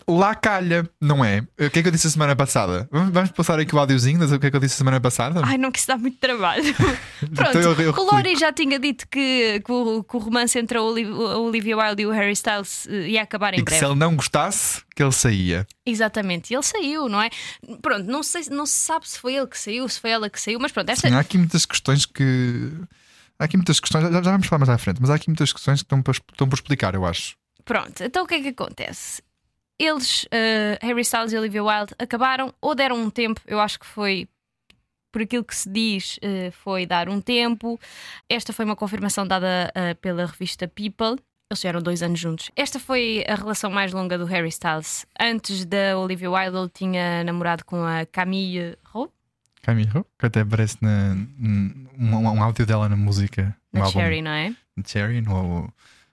Lá 0.07 0.35
calha, 0.35 0.89
não 1.01 1.25
é? 1.25 1.41
O 1.59 1.71
que 1.71 1.79
é 1.79 1.83
que 1.83 1.89
eu 1.89 1.93
disse 1.93 2.07
a 2.07 2.11
semana 2.11 2.37
passada? 2.37 2.87
Vamos, 2.93 3.31
passar 3.31 3.59
aqui 3.59 3.75
o 3.75 3.79
áudiozinho, 3.79 4.19
mas 4.19 4.31
o 4.31 4.39
que 4.39 4.47
é 4.47 4.51
que 4.51 4.57
eu 4.57 4.61
disse 4.61 4.75
a 4.75 4.79
semana 4.79 5.01
passada? 5.01 5.41
Ai, 5.45 5.57
não 5.57 5.71
quis 5.73 5.87
dar 5.87 5.97
muito 5.97 6.19
trabalho. 6.19 6.63
Pronto, 7.35 7.59
Então 7.59 7.61
eu- 7.63 7.81
eu 7.81 7.93
o 7.95 8.03
Lori 8.13 8.37
já 8.37 8.53
tinha 8.53 8.79
dito 8.79 9.07
que, 9.09 9.63
que 9.65 9.73
o, 9.73 10.05
que 10.05 10.17
o 10.17 10.19
romance 10.19 10.59
entre 10.59 10.77
a 10.77 10.83
Oli- 10.83 11.05
a 11.07 11.39
Olivia 11.39 11.77
Wilde 11.77 12.03
e 12.03 12.07
o 12.07 12.11
Harry 12.11 12.33
Styles 12.33 12.87
eh, 12.89 13.09
ia 13.11 13.23
acabar 13.23 13.55
em 13.55 13.61
e 13.61 13.65
que 13.65 13.71
se 13.73 13.79
breve. 13.79 13.93
ele 13.93 13.99
não 13.99 14.15
gostasse, 14.15 14.83
que 14.95 15.03
ele 15.03 15.13
saía. 15.13 15.67
Exatamente, 15.87 16.51
e 16.53 16.55
ele 16.55 16.63
saiu, 16.63 17.09
não 17.09 17.23
é? 17.23 17.31
Pronto, 17.81 18.05
não, 18.05 18.23
sei, 18.23 18.43
não 18.51 18.67
se 18.67 18.75
sabe 18.75 19.09
se 19.09 19.19
foi 19.19 19.35
ele 19.37 19.47
que 19.47 19.59
saiu, 19.59 19.89
se 19.89 19.99
foi 19.99 20.11
ela 20.11 20.29
que 20.29 20.41
saiu, 20.41 20.59
mas 20.61 20.71
pronto, 20.73 20.91
esta, 20.91 21.09
Sim, 21.09 21.15
há 21.15 21.21
aqui 21.21 21.39
muitas 21.39 21.65
questões 21.65 22.05
que. 22.05 22.71
Há 23.39 23.45
aqui 23.45 23.57
muitas 23.57 23.81
questões, 23.81 24.05
já, 24.05 24.11
já 24.23 24.31
vamos 24.31 24.47
falar 24.47 24.59
mais 24.61 24.69
à 24.69 24.79
frente, 24.79 24.99
mas 25.01 25.11
há 25.11 25.15
aqui 25.15 25.29
muitas 25.29 25.53
questões 25.53 25.81
que 25.81 25.87
estão 25.87 26.03
por, 26.03 26.15
estão 26.15 26.49
por 26.49 26.55
explicar, 26.55 26.95
eu 26.95 27.05
acho. 27.07 27.35
Pronto, 27.65 28.03
então 28.03 28.25
o 28.25 28.27
que 28.27 28.35
é 28.35 28.41
que 28.43 28.49
acontece? 28.49 29.23
Eles, 29.79 30.27
eh, 30.31 30.79
Harry 30.81 31.01
Styles 31.03 31.33
e 31.33 31.39
Olivia 31.39 31.63
Wilde, 31.65 31.95
acabaram 31.99 32.55
ou 32.61 32.75
deram 32.75 32.97
um 32.97 33.11
tempo, 33.11 33.41
eu 33.47 33.61
acho 33.61 33.81
que 33.81 33.87
foi. 33.87 34.29
Por 35.11 35.23
aquilo 35.23 35.45
que 35.45 35.55
se 35.55 35.69
diz, 35.69 36.19
eh, 36.23 36.51
foi 36.53 36.87
dar 36.87 37.09
um 37.09 37.21
tempo. 37.21 37.79
Esta 38.29 38.53
foi 38.53 38.65
uma 38.65 38.77
confirmação 38.77 39.27
dada 39.27 39.71
eh, 39.75 39.93
pela 39.95 40.25
revista 40.25 40.67
People. 40.67 41.23
Eles 41.51 41.61
tiveram 41.61 41.83
dois 41.83 42.03
anos 42.03 42.19
juntos. 42.19 42.51
Esta 42.57 42.81
foi 42.81 43.23
a 43.29 43.35
relação 43.35 43.71
mais 43.71 43.93
longa 43.93 44.17
do 44.17 44.25
Harry 44.25 44.49
Styles. 44.49 45.05
Antes 45.21 45.67
da 45.67 45.99
Olivia 45.99 46.31
Wilde, 46.31 46.57
ele 46.57 46.71
tinha 46.71 47.23
namorado 47.25 47.63
com 47.67 47.85
a 47.85 48.07
Camille 48.07 48.79
Rowe, 48.85 49.11
Camilo, 49.63 50.05
que 50.19 50.27
até 50.27 50.41
aparece 50.41 50.77
na, 50.81 51.15
um, 51.41 51.87
um 51.99 52.43
áudio 52.43 52.67
dela 52.67 52.89
na 52.89 52.97
música. 52.97 53.57
na 53.73 53.81
álbum 53.81 53.93
Cherry, 53.93 54.21
não 54.21 54.31
é? 54.33 54.55
Cherry, 54.85 55.21
no 55.21 55.73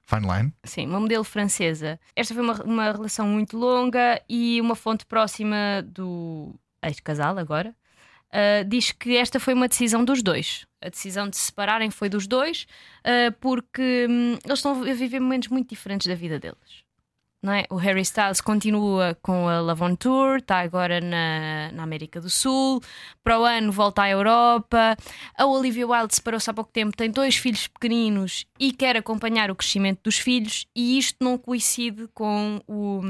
Fine 0.10 0.28
Line. 0.28 0.54
Sim, 0.64 0.88
uma 0.88 1.00
modelo 1.00 1.24
francesa. 1.24 2.00
Esta 2.16 2.34
foi 2.34 2.44
uma, 2.44 2.64
uma 2.64 2.92
relação 2.92 3.28
muito 3.28 3.56
longa 3.58 4.20
e 4.28 4.60
uma 4.60 4.76
fonte 4.76 5.06
próxima 5.06 5.84
do 5.86 6.56
ex-casal 6.82 7.38
agora. 7.38 7.76
ah, 8.32 8.64
diz 8.68 8.92
que 8.92 9.16
esta 9.16 9.40
foi 9.40 9.54
uma 9.54 9.68
decisão 9.68 10.04
dos 10.04 10.24
dois. 10.24 10.66
A 10.82 10.90
decisão 10.90 11.30
de 11.30 11.38
se 11.38 11.44
separarem 11.44 11.92
foi 11.92 12.10
dos 12.10 12.26
dois, 12.28 12.66
ah, 13.04 13.32
porque 13.40 14.08
hum, 14.10 14.38
eles 14.44 14.60
estão 14.60 14.82
a 14.82 14.94
viver 14.94 15.20
momentos 15.20 15.50
muito 15.50 15.70
diferentes 15.70 16.08
da 16.08 16.16
vida 16.16 16.40
deles. 16.40 16.89
Não 17.42 17.54
é? 17.54 17.64
O 17.70 17.78
Harry 17.78 18.02
Styles 18.02 18.42
continua 18.42 19.18
com 19.22 19.48
a 19.48 19.62
Love 19.62 19.82
on 19.84 19.96
Tour, 19.96 20.38
está 20.40 20.60
agora 20.60 21.00
na, 21.00 21.72
na 21.72 21.84
América 21.84 22.20
do 22.20 22.30
Sul. 22.30 22.82
Para 23.24 23.40
o 23.40 23.46
ano 23.46 23.72
volta 23.72 24.02
à 24.02 24.10
Europa. 24.10 24.98
A 25.38 25.46
Olivia 25.46 25.88
Wilde 25.88 26.16
separou-se 26.16 26.50
há 26.50 26.54
pouco 26.54 26.70
tempo, 26.74 26.98
tem 26.98 27.10
dois 27.10 27.38
filhos 27.38 27.66
pequeninos 27.68 28.46
e 28.60 28.74
quer 28.74 28.98
acompanhar 28.98 29.50
o 29.50 29.56
crescimento 29.56 30.02
dos 30.04 30.20
filhos, 30.20 30.68
e 30.76 30.98
isto 30.98 31.16
não 31.22 31.38
coincide 31.38 32.10
com 32.14 32.60
o, 32.68 33.02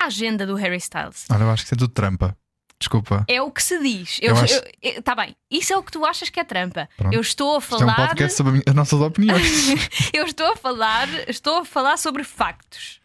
a 0.00 0.06
agenda 0.06 0.46
do 0.46 0.54
Harry 0.54 0.76
Styles. 0.76 1.26
Olha, 1.28 1.42
eu 1.42 1.50
acho 1.50 1.64
que 1.64 1.66
isso 1.66 1.74
é 1.74 1.78
tudo 1.78 1.92
trampa. 1.92 2.36
Desculpa. 2.80 3.24
É 3.26 3.42
o 3.42 3.50
que 3.50 3.60
se 3.60 3.76
diz. 3.82 4.20
Eu 4.22 4.36
Eu, 4.36 4.40
acho- 4.40 4.62
eu- 4.80 5.02
tá 5.02 5.12
bem, 5.16 5.34
isso 5.50 5.72
é 5.72 5.76
o 5.76 5.82
que 5.82 5.90
tu 5.90 6.06
achas 6.06 6.30
que 6.30 6.38
é 6.38 6.44
trampa. 6.44 6.88
Pronto. 6.96 7.12
Eu 7.12 7.20
estou 7.20 7.56
a 7.56 7.58
Isto 7.58 7.72
é 7.74 7.76
um 7.76 7.80
falar. 7.80 8.06
podcast 8.10 8.36
sobre 8.36 8.62
as 8.64 8.74
nossas 8.76 9.00
opiniões. 9.00 9.66
eu 10.14 10.24
estou 10.24 10.52
a 10.52 10.56
falar, 10.56 11.08
estou 11.28 11.58
a 11.58 11.64
falar 11.64 11.96
sobre 11.96 12.22
factos. 12.22 12.97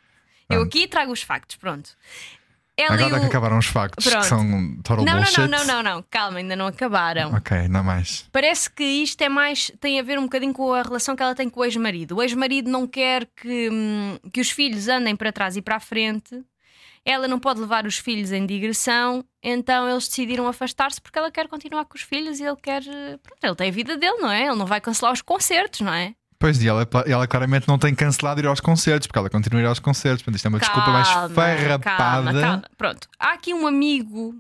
Eu 0.56 0.62
aqui 0.64 0.88
trago 0.88 1.12
os 1.12 1.22
factos, 1.22 1.56
pronto. 1.56 1.92
Ela 2.76 2.96
Agora 2.96 3.18
é 3.18 3.20
que 3.20 3.26
o- 3.26 3.30
acabaram 3.30 3.58
os 3.60 3.68
factos, 3.68 4.04
Pronto. 4.04 4.22
que 4.24 4.28
são 4.30 4.76
total 4.78 5.06
Não, 5.06 5.14
não, 5.14 5.22
bullshit. 5.22 5.38
não, 5.38 5.48
não, 5.48 5.66
não, 5.66 5.84
não, 5.84 6.06
calma, 6.10 6.40
ainda 6.40 6.56
não 6.56 6.66
acabaram. 6.66 7.32
Ok, 7.36 7.68
não 7.68 7.84
mais. 7.84 8.28
Parece 8.32 8.68
que 8.68 8.84
isto 8.84 9.22
é 9.22 9.30
mais 9.30 9.72
tem 9.80 10.00
a 10.00 10.04
ver 10.04 10.18
um 10.18 10.24
bocadinho 10.24 10.54
com 10.54 10.74
a 10.74 10.82
relação 10.82 11.16
que 11.16 11.22
ela 11.22 11.36
tem 11.36 11.48
com 11.50 11.60
o 11.60 11.66
ex-marido. 11.66 12.16
O 12.18 12.24
ex-marido 12.24 12.72
não 12.72 12.88
quer 12.88 13.28
que, 13.36 13.70
hum, 13.72 14.18
que 14.34 14.42
os 14.42 14.50
filhos 14.50 14.88
andem 14.88 15.16
para 15.16 15.32
trás 15.32 15.56
e 15.56 15.62
para 15.62 15.76
a 15.76 15.80
frente. 15.80 16.42
Ela 17.06 17.28
não 17.28 17.38
pode 17.38 17.60
levar 17.60 17.86
os 17.86 17.98
filhos 18.00 18.32
em 18.32 18.44
digressão, 18.46 19.24
então 19.44 19.88
eles 19.88 20.08
decidiram 20.08 20.48
afastar-se 20.48 21.00
porque 21.02 21.20
ela 21.20 21.30
quer 21.30 21.48
continuar 21.50 21.86
com 21.86 21.96
os 21.96 22.02
filhos 22.02 22.40
e 22.40 22.44
ele 22.44 22.56
quer. 22.56 22.82
eh, 22.88 23.20
Pronto, 23.22 23.44
ele 23.44 23.56
tem 23.56 23.68
a 23.70 23.72
vida 23.74 23.98
dele, 23.98 24.18
não 24.18 24.32
é? 24.32 24.48
Ele 24.48 24.56
não 24.56 24.66
vai 24.66 24.82
cancelar 24.82 25.14
os 25.14 25.22
concertos, 25.22 25.82
não 25.82 25.94
é? 25.94 26.16
Pois, 26.44 26.62
e 26.62 26.68
ela, 26.68 26.86
ela 27.08 27.26
claramente 27.26 27.70
não 27.70 27.80
tem 27.80 27.96
cancelado 27.96 28.42
ir 28.42 28.46
aos 28.46 28.60
concertos, 28.60 29.08
porque 29.08 29.18
ela 29.18 29.30
continua 29.30 29.62
a 29.62 29.64
ir 29.64 29.66
aos 29.66 29.80
concertos. 29.80 30.22
Portanto, 30.22 30.36
isto 30.36 30.46
é 30.46 30.50
uma 30.50 30.60
desculpa 30.60 30.90
mais 30.90 31.08
farrapada. 31.08 31.80
Calma, 31.80 32.34
calma. 32.34 32.64
Pronto, 32.78 33.08
há 33.18 33.32
aqui 33.32 33.54
um 33.54 33.66
amigo, 33.66 34.36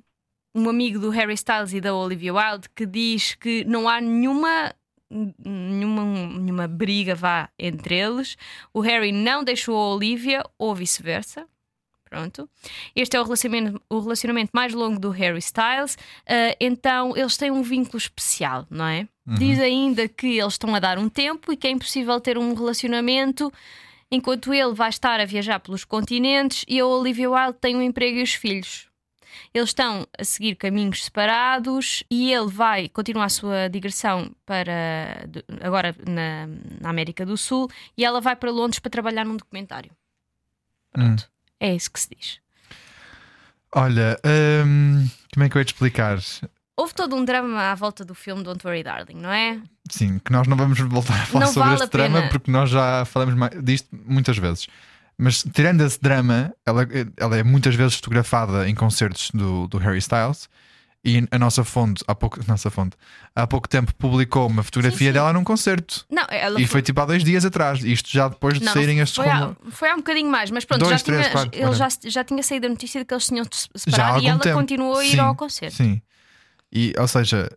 um 0.53 0.69
amigo 0.69 0.99
do 0.99 1.09
Harry 1.11 1.33
Styles 1.33 1.71
e 1.71 1.79
da 1.79 1.95
Olivia 1.95 2.33
Wilde 2.33 2.67
que 2.75 2.85
diz 2.85 3.35
que 3.35 3.63
não 3.63 3.87
há 3.87 4.01
nenhuma. 4.01 4.75
Nenhuma, 5.09 6.03
nenhuma 6.03 6.67
briga 6.67 7.15
vá 7.15 7.47
entre 7.57 7.95
eles. 7.95 8.35
O 8.73 8.81
Harry 8.81 9.13
não 9.13 9.41
deixou 9.41 9.77
a 9.77 9.95
Olivia 9.95 10.43
ou 10.59 10.75
vice-versa. 10.75 11.47
Pronto. 12.13 12.47
Este 12.95 13.17
é 13.17 13.19
o 13.19 13.23
relacionamento, 13.23 13.81
o 13.89 13.99
relacionamento 13.99 14.51
mais 14.53 14.71
longo 14.71 14.99
do 14.99 15.09
Harry 15.09 15.39
Styles. 15.39 15.97
Ah, 16.27 16.55
então 16.59 17.17
eles 17.17 17.35
têm 17.35 17.49
um 17.49 17.63
vínculo 17.63 17.97
especial, 17.97 18.67
não 18.69 18.85
é? 18.85 19.07
Diz 19.25 19.59
ainda 19.59 20.07
que 20.07 20.37
eles 20.37 20.53
estão 20.53 20.75
a 20.75 20.79
dar 20.79 20.99
um 20.99 21.09
tempo 21.09 21.51
e 21.51 21.57
que 21.57 21.65
é 21.65 21.71
impossível 21.71 22.21
ter 22.21 22.37
um 22.37 22.53
relacionamento 22.53 23.51
enquanto 24.11 24.53
ele 24.53 24.75
vai 24.75 24.89
estar 24.89 25.19
a 25.19 25.25
viajar 25.25 25.59
pelos 25.59 25.83
continentes 25.83 26.63
e 26.67 26.79
a 26.79 26.85
Olivia 26.85 27.31
Wilde 27.31 27.57
tem 27.59 27.75
um 27.75 27.81
emprego 27.81 28.19
e 28.19 28.21
os 28.21 28.35
filhos. 28.35 28.87
Eles 29.51 29.69
estão 29.69 30.05
a 30.15 30.23
seguir 30.23 30.55
caminhos 30.55 31.05
separados 31.05 32.03
e 32.11 32.31
ele 32.31 32.51
vai 32.51 32.89
continuar 32.89 33.25
a 33.25 33.29
sua 33.29 33.67
digressão 33.69 34.31
para 34.45 35.27
agora 35.61 35.95
na, 36.07 36.45
na 36.79 36.89
América 36.91 37.25
do 37.25 37.35
Sul 37.35 37.67
e 37.97 38.05
ela 38.05 38.21
vai 38.21 38.35
para 38.35 38.51
Londres 38.51 38.77
para 38.77 38.91
trabalhar 38.91 39.25
num 39.25 39.35
documentário. 39.35 39.89
Pronto. 40.91 41.32
É 41.63 41.73
isso 41.73 41.89
que 41.89 41.97
se 42.01 42.09
diz. 42.13 42.39
Olha, 43.73 44.19
hum, 44.65 45.07
como 45.33 45.45
é 45.45 45.49
que 45.49 45.55
eu 45.55 45.61
ia 45.61 45.65
te 45.65 45.73
explicar? 45.73 46.19
Houve 46.75 46.93
todo 46.93 47.15
um 47.15 47.23
drama 47.23 47.71
à 47.71 47.75
volta 47.75 48.03
do 48.03 48.13
filme 48.13 48.43
Don't 48.43 48.65
Worry 48.67 48.83
Darling, 48.83 49.15
não 49.15 49.31
é? 49.31 49.61
Sim, 49.89 50.19
que 50.19 50.29
nós 50.29 50.45
não 50.45 50.57
vamos 50.57 50.77
voltar 50.77 51.13
a 51.21 51.25
falar 51.25 51.45
Não 51.45 51.53
sobre 51.53 51.69
vale 51.69 51.75
este 51.75 51.85
a 51.85 51.87
pena. 51.87 52.09
drama 52.09 52.29
porque 52.29 52.51
nós 52.51 52.69
já 52.69 53.05
falamos 53.05 53.33
mais 53.33 53.63
disto 53.63 53.87
muitas 54.05 54.37
vezes. 54.37 54.67
Mas 55.17 55.41
tirando 55.53 55.81
esse 55.81 56.01
drama, 56.01 56.53
ela, 56.65 56.85
ela 57.15 57.37
é 57.37 57.43
muitas 57.43 57.75
vezes 57.75 57.95
fotografada 57.95 58.67
em 58.67 58.75
concertos 58.75 59.31
do, 59.31 59.65
do 59.67 59.77
Harry 59.77 59.99
Styles 59.99 60.49
e 61.05 61.27
a 61.31 61.37
nossa 61.37 61.63
fonte, 61.65 62.03
há 62.07 62.15
pouco, 62.15 62.39
nossa 62.47 62.69
fonte, 62.69 62.95
há 63.35 63.45
pouco 63.45 63.67
tempo 63.67 63.93
publicou 63.95 64.47
uma 64.47 64.63
fotografia 64.63 64.97
Sim, 64.99 65.05
sim. 65.07 65.11
dela 65.13 65.33
num 65.33 65.43
concerto. 65.43 66.05
Não, 66.09 66.25
ela 66.29 66.61
E 66.61 66.65
foi 66.65 66.81
tipo 66.81 67.01
há 67.01 67.05
dois 67.05 67.23
dias 67.23 67.43
atrás. 67.43 67.83
Isto 67.83 68.09
já 68.09 68.27
depois 68.29 68.57
de 68.59 68.65
Não, 68.65 68.71
saírem 68.73 68.99
estes 68.99 69.15
foi, 69.17 69.27
há, 69.27 69.53
foi 69.71 69.89
há 69.89 69.93
um 69.93 69.97
bocadinho 69.97 70.29
mais, 70.31 70.49
mas 70.49 70.63
pronto, 70.65 70.79
Dois, 70.85 70.99
já, 71.01 71.05
três, 71.05 71.21
tinha, 71.27 71.31
quatro, 71.31 71.59
ele 71.61 71.73
já, 71.73 71.87
já 72.05 72.23
tinha 72.23 72.41
saído 72.43 72.67
a 72.67 72.69
notícia 72.69 72.99
de 73.01 73.05
que 73.05 73.13
eles 73.13 73.27
tinham 73.27 73.45
de 73.45 73.55
se 73.55 73.67
Já 73.73 73.75
há 73.75 73.91
separar 74.17 74.23
e 74.23 74.27
ela 74.27 74.39
tempo. 74.39 74.59
continuou 74.59 74.97
a 74.97 75.05
ir 75.05 75.11
Sim, 75.11 75.19
ao 75.19 75.35
concerto. 75.35 75.75
Sim. 75.75 76.01
E, 76.71 76.93
ou 76.97 77.07
seja, 77.07 77.49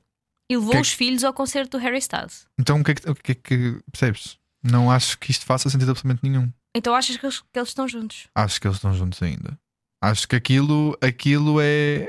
E 0.50 0.56
levou 0.56 0.72
Que- 0.72 0.80
os 0.80 0.92
filhos 0.92 1.22
ao 1.24 1.32
concerto 1.32 1.78
do 1.78 1.82
Harry 1.82 1.98
Styles. 1.98 2.46
então 2.58 2.80
o 2.80 2.84
que 2.84 2.90
é 2.90 2.94
que, 2.94 3.10
o 3.10 3.14
que, 3.14 3.32
é 3.32 3.34
que 3.34 3.80
percebes? 3.92 4.38
Não 4.62 4.90
acho 4.90 5.16
que 5.18 5.30
isto 5.30 5.44
faça 5.46 5.70
sentido 5.70 5.90
absolutamente 5.92 6.28
nenhum. 6.28 6.52
Então 6.74 6.94
achas 6.94 7.16
que 7.16 7.24
eles, 7.24 7.40
que 7.40 7.58
eles 7.58 7.68
estão 7.68 7.86
juntos? 7.86 8.26
Acho 8.34 8.60
que 8.60 8.66
eles 8.66 8.76
estão 8.76 8.92
juntos 8.92 9.22
ainda. 9.22 9.56
Acho 10.02 10.26
que 10.28 10.34
aquilo, 10.36 10.96
aquilo 11.00 11.60
é 11.60 12.06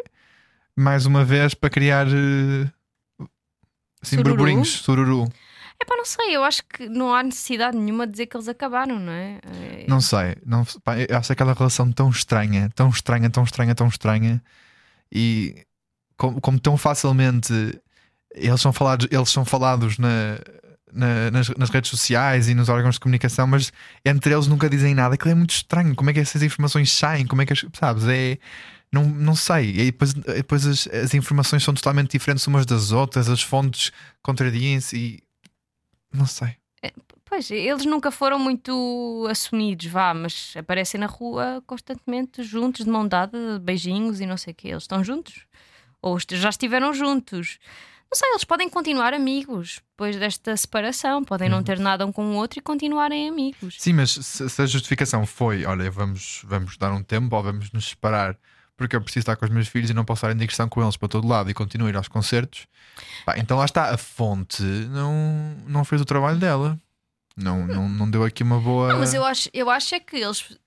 mais 0.78 1.06
uma 1.06 1.26
vez 1.26 1.54
para 1.54 1.70
criar 1.70 2.08
eh, 2.08 2.70
assim, 4.02 4.16
Sururu? 4.18 4.36
burburinhos, 4.36 4.70
sururu. 4.70 5.28
É 5.80 5.86
pá, 5.86 5.96
não 5.96 6.06
sei, 6.06 6.36
eu 6.36 6.44
acho 6.44 6.64
que 6.66 6.88
não 6.90 7.14
há 7.14 7.22
necessidade 7.22 7.78
nenhuma 7.78 8.06
de 8.08 8.12
dizer 8.14 8.26
que 8.28 8.36
eles 8.36 8.48
acabaram, 8.48 9.00
não 9.00 9.12
é? 9.12 9.40
É- 9.44 9.86
Não 9.88 10.02
sei, 10.02 10.36
não, 10.46 10.66
pá, 10.84 10.98
eu 11.00 11.18
acho 11.18 11.32
aquela 11.32 11.54
relação 11.54 11.92
tão 11.92 12.10
estranha, 12.10 12.70
tão 12.76 12.90
estranha, 12.90 13.30
tão 13.30 13.44
estranha, 13.44 13.76
tão 13.76 13.88
estranha 13.88 14.42
e 15.12 15.66
como, 16.18 16.42
como 16.42 16.60
tão 16.60 16.78
facilmente 16.78 17.54
eles 18.34 18.60
são 18.62 18.74
falados, 18.74 19.08
eles 19.12 19.30
são 19.30 19.46
falados 19.46 19.98
na, 20.00 20.40
na- 20.92 21.32
nas, 21.32 21.50
nas 21.50 21.70
redes 21.70 21.90
sociais 21.92 22.50
e 22.50 22.54
nos 22.56 22.70
órgãos 22.70 22.96
de 22.96 23.00
comunicação, 23.00 23.46
mas 23.48 23.72
entre 24.06 24.34
eles 24.34 24.48
nunca 24.48 24.70
dizem 24.70 24.94
nada. 24.96 25.16
Aquilo 25.16 25.32
é 25.32 25.36
muito 25.36 25.52
estranho. 25.52 25.96
Como 25.96 26.10
é 26.10 26.14
que 26.14 26.20
essas 26.20 26.42
informações 26.44 26.92
saem? 26.92 27.26
Como 27.26 27.42
é 27.42 27.46
que 27.46 27.54
as, 27.54 27.66
sabes? 27.74 28.06
É. 28.08 28.38
Não, 28.92 29.04
não 29.06 29.36
sei. 29.36 29.70
E 29.72 29.86
depois, 29.92 30.14
depois 30.14 30.66
as, 30.66 30.88
as 30.88 31.14
informações 31.14 31.64
são 31.64 31.74
totalmente 31.74 32.12
diferentes 32.12 32.46
umas 32.48 32.66
das 32.66 32.92
outras, 32.92 33.30
as 33.30 33.42
fontes 33.42 33.92
contradiem-se 34.22 34.98
e. 34.98 35.20
Não 36.14 36.26
sei. 36.26 36.56
Pois, 37.26 37.52
eles 37.52 37.86
nunca 37.86 38.10
foram 38.10 38.40
muito 38.40 39.28
assumidos, 39.30 39.86
vá, 39.88 40.14
mas 40.14 40.54
aparecem 40.56 40.98
na 40.98 41.08
rua 41.08 41.62
constantemente 41.68 42.42
juntos, 42.42 42.86
de 42.86 42.90
mão 42.90 43.06
dada, 43.06 43.60
beijinhos 43.60 44.22
e 44.22 44.26
não 44.26 44.38
sei 44.38 44.54
o 44.54 44.56
quê. 44.56 44.70
Eles 44.70 44.84
estão 44.84 45.04
juntos? 45.04 45.46
Ou 46.02 46.18
já 46.32 46.48
estiveram 46.48 46.94
juntos? 46.94 47.60
Não 48.10 48.18
sei, 48.18 48.30
eles 48.30 48.46
podem 48.46 48.70
continuar 48.70 49.14
amigos 49.14 49.82
depois 49.92 50.16
desta 50.16 50.56
separação, 50.56 51.22
podem 51.26 51.50
Uhum. 51.50 51.58
não 51.58 51.64
ter 51.64 51.78
nada 51.78 52.06
um 52.06 52.12
com 52.14 52.26
o 52.26 52.36
outro 52.36 52.60
e 52.60 52.62
continuarem 52.62 53.28
amigos. 53.28 53.76
Sim, 53.78 53.94
mas 53.94 54.12
se, 54.12 54.50
se 54.50 54.62
a 54.62 54.66
justificação 54.66 55.26
foi: 55.26 55.66
olha, 55.66 55.92
vamos, 55.92 56.44
vamos 56.46 56.78
dar 56.78 56.94
um 56.94 57.04
tempo 57.04 57.36
ou 57.36 57.44
vamos 57.44 57.70
nos 57.74 57.90
separar 57.90 58.38
porque 58.78 58.96
eu 58.96 59.02
preciso 59.02 59.24
estar 59.24 59.36
com 59.36 59.44
os 59.44 59.52
meus 59.52 59.68
filhos 59.68 59.90
e 59.90 59.94
não 59.94 60.06
posso 60.06 60.20
estar 60.20 60.34
em 60.34 60.38
digressão 60.38 60.70
com 60.70 60.82
eles 60.82 60.96
para 60.96 61.10
todo 61.10 61.28
lado 61.28 61.50
e 61.50 61.90
ir 61.90 61.96
aos 61.98 62.08
concertos, 62.08 62.68
pá, 63.26 63.38
então 63.38 63.58
lá 63.58 63.66
está, 63.66 63.94
a 63.94 63.98
fonte 63.98 64.62
não, 64.62 65.58
não 65.68 65.84
fez 65.84 66.02
o 66.02 66.06
trabalho 66.06 66.38
dela. 66.38 66.80
Não, 67.36 67.68
não, 67.68 67.88
não 67.88 68.10
deu 68.10 68.24
aqui 68.24 68.42
uma 68.42 68.60
boa. 68.60 68.88
Não, 68.88 69.00
mas 69.00 69.14
eu 69.14 69.24
acho, 69.24 69.48
eu 69.54 69.70
acho 69.70 69.94
é 69.94 70.00
que 70.00 70.16
eles 70.16 70.58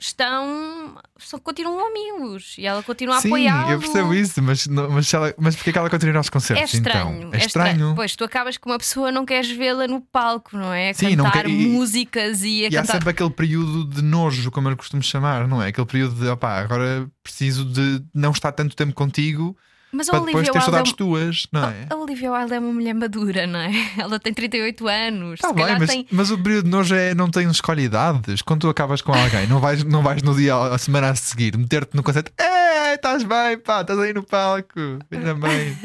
estão. 0.00 0.96
Só 1.18 1.38
continuam 1.38 1.86
amigos 1.86 2.56
e 2.58 2.66
ela 2.66 2.82
continua 2.82 3.18
a 3.18 3.20
Sim, 3.20 3.28
apoiá-lo. 3.28 3.70
eu 3.70 3.78
percebo 3.78 4.14
isso, 4.14 4.42
mas, 4.42 4.66
não- 4.66 4.88
mas, 4.90 5.12
ela, 5.12 5.34
mas 5.38 5.54
porquê 5.54 5.70
que 5.72 5.78
ela 5.78 5.90
continua 5.90 6.16
aos 6.16 6.28
É 6.28 6.30
concertos? 6.30 6.74
estranho, 6.74 7.16
então? 7.18 7.30
É 7.34 7.44
estranho. 7.44 7.92
Pois 7.94 8.16
tu 8.16 8.24
acabas 8.24 8.56
com 8.56 8.70
uma 8.70 8.78
pessoa, 8.78 9.12
não 9.12 9.26
queres 9.26 9.50
vê-la 9.50 9.86
no 9.86 10.00
palco, 10.00 10.56
não 10.56 10.72
é? 10.72 10.90
A 10.90 10.94
Sim, 10.94 11.14
não 11.16 11.26
cantar 11.26 11.46
e- 11.48 11.68
músicas 11.68 12.42
e 12.42 12.64
a 12.64 12.68
E 12.70 12.76
há 12.76 12.80
cantar. 12.80 12.94
sempre 12.94 13.10
aquele 13.10 13.30
período 13.30 13.84
de 13.84 14.02
nojo, 14.02 14.50
como 14.50 14.68
eu 14.70 14.76
costumo 14.76 15.02
chamar, 15.02 15.46
não 15.46 15.62
é? 15.62 15.68
Aquele 15.68 15.86
período 15.86 16.14
de 16.14 16.28
opá, 16.28 16.58
agora 16.60 17.06
preciso 17.22 17.64
de 17.66 18.02
não 18.14 18.30
estar 18.32 18.52
tanto 18.52 18.74
tempo 18.74 18.94
contigo 18.94 19.56
Mas 19.92 20.08
a 20.08 20.12
depois 20.12 20.34
Olivia 20.34 20.42
ter 20.44 20.48
Wilde 20.50 20.58
é 20.58 20.60
saudades 20.70 20.92
um- 20.92 20.96
tuas, 20.96 21.46
não 21.52 21.64
é? 21.68 21.86
A 21.90 21.96
Olivia 21.96 22.32
Wilde 22.32 22.54
é 22.54 22.58
uma 22.60 22.72
mulher 22.72 22.94
madura, 22.94 23.46
não 23.46 23.58
é? 23.58 23.70
Ela 23.98 24.20
tem 24.20 24.32
38 24.32 24.86
anos. 24.88 25.40
Tá 25.40 25.48
se 25.48 25.54
bem, 25.54 25.78
mas, 25.78 25.90
tem. 25.90 26.06
mas 26.12 26.30
o 26.30 26.38
período 26.38 26.64
de 26.66 26.70
nojo 26.70 26.94
é, 26.94 27.14
não 27.14 27.28
tem 27.30 27.48
escolha 27.50 27.80
idades. 27.80 28.40
Quando 28.42 28.60
tu 28.62 28.68
acabas 28.68 29.02
com 29.02 29.12
alguém, 29.12 29.46
não 29.48 29.58
vais, 29.60 29.82
não 29.84 30.02
vais 30.02 30.22
no 30.22 30.34
dia, 30.34 30.54
a 30.56 30.78
semana 30.78 31.10
a 31.10 31.14
seguir, 31.16 31.56
meter-te 31.56 31.96
no 31.96 32.02
concerto, 32.02 32.32
é, 32.40 32.94
estás 32.94 33.22
bem, 33.24 33.58
pá, 33.58 33.80
estás 33.80 33.98
aí 33.98 34.12
no 34.12 34.22
palco, 34.22 34.78
ainda 35.10 35.34
bem, 35.34 35.76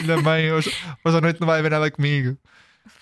ainda 0.00 0.22
bem, 0.22 0.52
hoje, 0.52 0.72
hoje 1.04 1.16
à 1.16 1.20
noite 1.20 1.40
não 1.40 1.46
vai 1.46 1.58
haver 1.58 1.70
nada 1.70 1.90
comigo. 1.90 2.36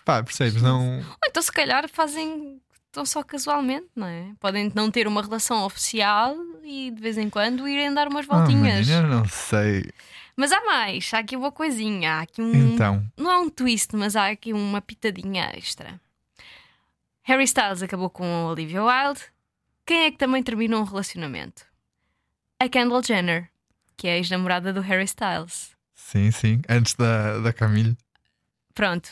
Pá, 0.04 0.22
percebes? 0.22 0.60
Não. 0.60 0.98
Ou 0.98 1.04
então, 1.26 1.42
se 1.42 1.50
calhar, 1.52 1.88
fazem 1.88 2.58
tão 2.92 3.04
só 3.06 3.22
casualmente, 3.22 3.86
não 3.96 4.06
é? 4.06 4.26
Podem 4.38 4.70
não 4.74 4.90
ter 4.90 5.06
uma 5.08 5.22
relação 5.22 5.64
oficial 5.64 6.36
e 6.62 6.90
de 6.90 7.00
vez 7.00 7.18
em 7.18 7.28
quando 7.30 7.66
irem 7.66 7.92
dar 7.92 8.06
umas 8.08 8.26
Ah, 8.28 8.36
voltinhas. 8.38 8.86
menina, 8.86 9.06
eu 9.08 9.16
não 9.18 9.24
sei. 9.28 9.84
Mas 10.36 10.50
há 10.52 10.60
mais, 10.64 11.12
há 11.14 11.18
aqui 11.18 11.36
uma 11.36 11.52
coisinha, 11.52 12.14
há 12.14 12.20
aqui 12.22 12.42
um. 12.42 12.74
Então, 12.74 13.04
Não 13.16 13.30
há 13.30 13.38
um 13.38 13.48
twist, 13.48 13.94
mas 13.94 14.16
há 14.16 14.28
aqui 14.28 14.52
uma 14.52 14.80
pitadinha 14.80 15.50
extra. 15.56 16.00
Harry 17.22 17.44
Styles 17.44 17.82
acabou 17.82 18.10
com 18.10 18.24
a 18.24 18.50
Olivia 18.50 18.82
Wilde. 18.84 19.20
Quem 19.86 20.04
é 20.04 20.10
que 20.10 20.18
também 20.18 20.42
terminou 20.42 20.80
um 20.80 20.84
relacionamento? 20.84 21.64
A 22.60 22.68
Kendall 22.68 23.02
Jenner, 23.02 23.50
que 23.96 24.08
é 24.08 24.12
a 24.14 24.16
ex-namorada 24.16 24.72
do 24.72 24.80
Harry 24.80 25.04
Styles. 25.04 25.70
sim, 25.94 26.30
sim, 26.30 26.60
antes 26.68 26.94
da, 26.94 27.38
da 27.38 27.52
Camille. 27.52 27.96
Pronto. 28.74 29.08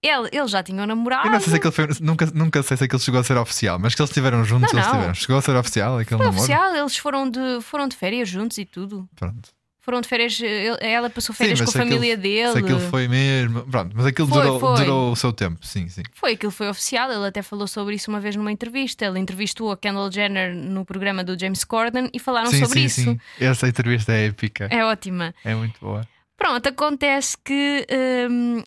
Ele, 0.00 0.28
eles 0.30 0.50
já 0.52 0.62
tinham 0.62 0.86
namorado. 0.86 1.26
Eu 1.26 1.32
não 1.32 1.40
sei 1.40 1.50
se 1.50 1.56
aquele 1.56 1.72
foi, 1.72 1.88
nunca, 2.00 2.26
nunca 2.26 2.62
sei 2.62 2.76
se 2.76 2.84
aquele 2.84 3.02
chegou 3.02 3.20
a 3.20 3.24
ser 3.24 3.36
oficial, 3.36 3.78
mas 3.80 3.94
que 3.96 4.00
eles 4.00 4.10
estiveram 4.10 4.44
juntos, 4.44 4.72
Não, 4.72 4.78
eles 4.78 4.86
não. 4.86 4.92
estiveram. 4.94 5.14
Chegou 5.14 5.38
a 5.38 5.42
ser 5.42 5.56
oficial 5.56 5.98
aquele 5.98 6.18
Foi 6.18 6.26
namoro? 6.26 6.38
oficial, 6.44 6.76
eles 6.76 6.96
foram 6.96 7.28
de, 7.28 7.60
foram 7.62 7.88
de 7.88 7.96
férias 7.96 8.28
juntos 8.28 8.58
e 8.58 8.64
tudo. 8.64 9.08
Pronto. 9.16 9.50
Foram 9.80 10.00
de 10.02 10.08
férias, 10.08 10.38
ela 10.80 11.08
passou 11.08 11.34
férias 11.34 11.58
Sim, 11.58 11.64
com 11.64 11.70
a 11.70 11.72
mas 11.72 11.80
aquilo- 11.80 11.96
família 11.96 12.16
dele. 12.16 12.52
Se 12.52 12.58
aquilo 12.58 12.80
foi 12.80 13.08
mesmo. 13.08 13.62
Pronto, 13.66 13.92
mas 13.96 14.04
aquilo 14.06 14.28
Foi, 14.28 14.42
durou, 14.42 14.60
foi. 14.60 14.76
durou 14.84 15.12
o 15.12 15.16
seu 15.16 15.32
tempo, 15.32 15.64
sim, 15.64 15.88
sim. 15.88 16.02
Foi 16.12 16.32
aquilo 16.32 16.52
foi 16.52 16.68
oficial, 16.68 17.10
ele 17.10 17.26
até 17.26 17.40
falou 17.40 17.66
sobre 17.66 17.94
isso 17.94 18.10
uma 18.10 18.20
vez 18.20 18.36
numa 18.36 18.52
entrevista. 18.52 19.06
Ele 19.06 19.18
entrevistou 19.18 19.70
a 19.72 19.76
Kendall 19.78 20.12
Jenner 20.12 20.54
no 20.54 20.84
programa 20.84 21.24
do 21.24 21.38
James 21.38 21.64
Corden 21.64 22.10
e 22.12 22.18
falaram 22.18 22.50
sim, 22.50 22.58
sobre 22.64 22.80
sim, 22.80 22.84
isso. 22.84 23.00
sim. 23.02 23.20
Essa 23.40 23.66
entrevista 23.68 24.12
é 24.12 24.26
épica. 24.26 24.68
É 24.70 24.84
ótima. 24.84 25.34
É 25.44 25.54
muito 25.54 25.80
boa. 25.80 26.06
Pronto, 26.36 26.68
acontece 26.68 27.36
que 27.42 27.86
hum, 28.30 28.62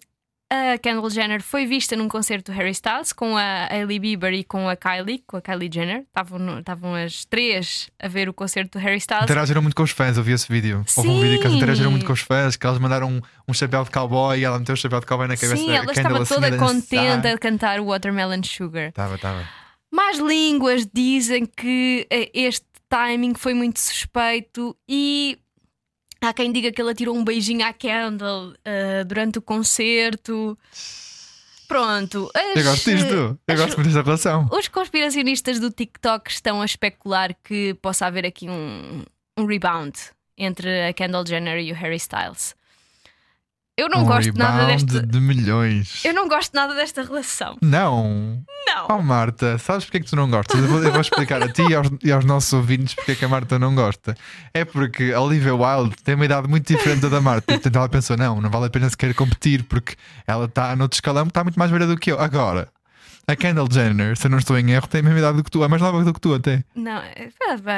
a 0.52 0.78
Kendall 0.78 1.10
Jenner 1.10 1.42
foi 1.42 1.66
vista 1.66 1.96
num 1.96 2.10
concerto 2.10 2.52
do 2.52 2.56
Harry 2.58 2.72
Styles 2.72 3.14
com 3.14 3.38
a 3.38 3.68
Hailey 3.72 4.00
Bieber 4.00 4.34
e 4.34 4.44
com 4.44 4.68
a 4.68 4.76
Kylie, 4.76 5.24
com 5.26 5.38
a 5.38 5.42
Kylie 5.42 5.70
Jenner. 5.74 6.04
Estavam, 6.60 6.94
as 6.94 7.24
três 7.24 7.90
a 7.98 8.10
ver 8.10 8.28
o 8.28 8.34
concerto 8.34 8.78
do 8.78 8.82
Harry 8.84 8.98
Styles. 8.98 9.24
Interagiram 9.24 9.62
muito 9.62 9.76
com 9.76 9.84
os 9.84 9.92
fãs, 9.92 10.18
eu 10.18 10.24
vi 10.24 10.34
esse 10.34 10.52
vídeo. 10.52 10.84
Houve 10.98 11.10
um 11.10 11.16
Sim. 11.16 11.22
vídeo 11.22 11.40
que 11.40 11.48
eles 11.48 11.56
interagiram 11.56 11.90
muito 11.90 12.06
com 12.06 12.12
os 12.12 12.20
fãs, 12.20 12.58
que 12.58 12.68
eles 12.68 12.80
mandaram 12.80 13.10
um, 13.10 13.22
um 13.48 13.54
chapéu 13.54 13.86
de 13.86 13.92
cowboy 13.92 14.38
e 14.38 14.44
ela 14.44 14.60
meteu 14.60 14.74
o 14.74 14.78
chapéu 14.78 15.00
de 15.00 15.06
cowboy 15.06 15.28
na 15.28 15.38
cabeça 15.38 15.56
Sim, 15.56 15.72
ela 15.72 15.94
Kendall 15.94 16.22
estava 16.22 16.24
assim, 16.24 16.36
toda 16.36 16.58
contente 16.58 17.28
a 17.28 17.38
cantar 17.38 17.80
o 17.80 17.86
Watermelon 17.86 18.44
Sugar. 18.44 18.90
Estava, 18.90 19.16
estava. 19.16 19.48
Más 19.90 20.18
línguas 20.18 20.86
dizem 20.94 21.46
que 21.46 22.06
eh, 22.10 22.30
este 22.34 22.66
timing 22.90 23.36
foi 23.36 23.54
muito 23.54 23.80
suspeito 23.80 24.76
e 24.88 25.38
há 26.22 26.34
quem 26.34 26.52
diga 26.52 26.72
que 26.72 26.82
ele 26.82 26.92
atirou 26.92 27.16
um 27.16 27.24
beijinho 27.24 27.66
à 27.66 27.74
Kendall 27.74 28.54
eh, 28.64 29.04
durante 29.04 29.40
o 29.40 29.42
concerto. 29.42 30.58
Pronto. 31.68 32.30
as- 32.36 32.56
Eu 32.58 32.64
gosto 32.64 32.92
disto. 32.92 33.14
Eu 33.14 33.40
as- 33.48 33.60
gosto 33.60 33.76
muito 33.78 33.88
desta 33.88 34.02
relação. 34.04 34.48
Os 34.52 34.68
conspiracionistas 34.68 35.60
do 35.60 35.72
TikTok 35.72 36.30
estão 36.30 36.62
a 36.62 36.66
especular 36.66 37.34
que 37.44 37.74
possa 37.76 38.06
haver 38.06 38.26
aqui 38.26 38.50
um, 38.50 39.04
um 39.38 39.46
rebound 39.46 39.98
entre 40.38 40.88
a 40.90 40.94
Kendall 40.94 41.26
Jenner 41.26 41.60
e 41.60 41.72
o 41.72 41.76
Harry 41.76 41.96
Styles. 41.98 42.56
Eu 43.78 43.90
não 43.90 44.02
um 44.02 44.06
gosto 44.06 44.38
nada 44.38 44.66
desta. 44.68 45.02
de 45.02 45.20
milhões. 45.20 46.04
Eu 46.06 46.14
não 46.14 46.28
gosto 46.28 46.54
nada 46.54 46.76
desta 46.76 47.04
relação. 47.04 47.58
Não. 47.62 48.44
Não. 48.68 48.88
Oh 48.90 49.02
Marta, 49.02 49.58
sabes 49.58 49.86
porque 49.86 49.98
é 49.98 50.00
que 50.02 50.08
tu 50.10 50.16
não 50.16 50.30
gostas? 50.30 50.60
Eu 50.60 50.68
vou, 50.68 50.84
eu 50.84 50.92
vou 50.92 51.02
explicar 51.02 51.42
a 51.42 51.52
ti 51.52 51.64
e 51.64 51.74
aos, 51.74 51.88
e 52.04 52.12
aos 52.12 52.24
nossos 52.26 52.52
ouvintes 52.54 52.94
porque 52.94 53.14
é 53.14 53.16
que 53.16 53.26
a 53.26 53.30
Marta 53.30 53.58
não 53.58 53.74
gosta. 53.74 54.16
É 54.54 54.64
porque 54.66 55.14
a 55.14 55.22
Olivia 55.22 55.56
Wilde 55.56 55.96
tem 56.04 56.16
uma 56.16 56.26
idade 56.26 56.48
muito 56.48 56.68
diferente 56.68 57.02
da 57.02 57.10
da 57.10 57.22
Marta. 57.22 57.54
Portanto 57.54 57.76
ela 57.76 57.90
pensou: 57.90 58.18
não, 58.18 58.40
não 58.42 58.50
vale 58.50 58.66
a 58.66 58.70
pena 58.70 58.90
sequer 58.90 59.14
competir 59.16 59.64
porque 59.64 59.96
ela 60.28 60.46
está 60.46 60.76
no 60.76 60.84
outro 60.84 60.98
escalão, 60.98 61.26
está 61.26 61.44
muito 61.44 61.58
mais 61.58 61.72
velha 61.72 61.88
do 61.88 61.98
que 61.98 62.12
eu. 62.12 62.20
Agora, 62.20 62.68
a 63.28 63.36
Kendall 63.36 63.68
Jenner, 63.72 64.16
se 64.18 64.28
eu 64.28 64.32
não 64.32 64.38
estou 64.38 64.58
em 64.60 64.72
erro, 64.72 64.88
tem 64.88 65.00
a 65.00 65.04
mesma 65.04 65.20
idade 65.20 65.38
do 65.38 65.44
que 65.44 65.50
tu, 65.52 65.64
é 65.64 65.68
mais 65.68 65.82
nova 65.82 66.04
do 66.04 66.14
que 66.14 66.20
tu 66.22 66.34
até. 66.34 66.64
Não, 66.76 67.02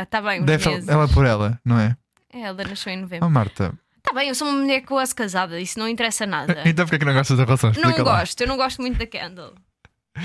está 0.04 0.22
bem, 0.22 0.42
uns 0.42 0.46
Deve 0.46 0.70
meses. 0.70 0.90
ela 0.90 1.08
por 1.08 1.26
ela, 1.26 1.60
não 1.64 1.80
é? 1.80 1.96
Ela 2.34 2.64
nasceu 2.64 2.92
em 2.92 2.98
novembro. 3.02 3.28
Oh 3.28 3.30
Marta, 3.30 3.74
bem, 4.14 4.30
eu 4.30 4.36
sou 4.36 4.48
uma 4.48 4.60
mulher 4.60 4.82
quase 4.82 5.14
casada, 5.14 5.60
isso 5.60 5.78
não 5.80 5.88
interessa 5.88 6.26
nada. 6.26 6.62
então 6.66 6.86
porquê 6.86 6.96
é 6.96 7.00
que 7.00 7.06
não 7.06 7.14
gostas 7.14 7.38
da 7.38 7.44
relação? 7.46 7.70
não 7.72 7.80
Explica 7.82 8.04
lá. 8.04 8.20
gosto, 8.20 8.42
eu 8.42 8.48
não 8.48 8.58
gosto 8.58 8.82
muito 8.82 8.98
da 8.98 9.06
Kendall. 9.06 9.54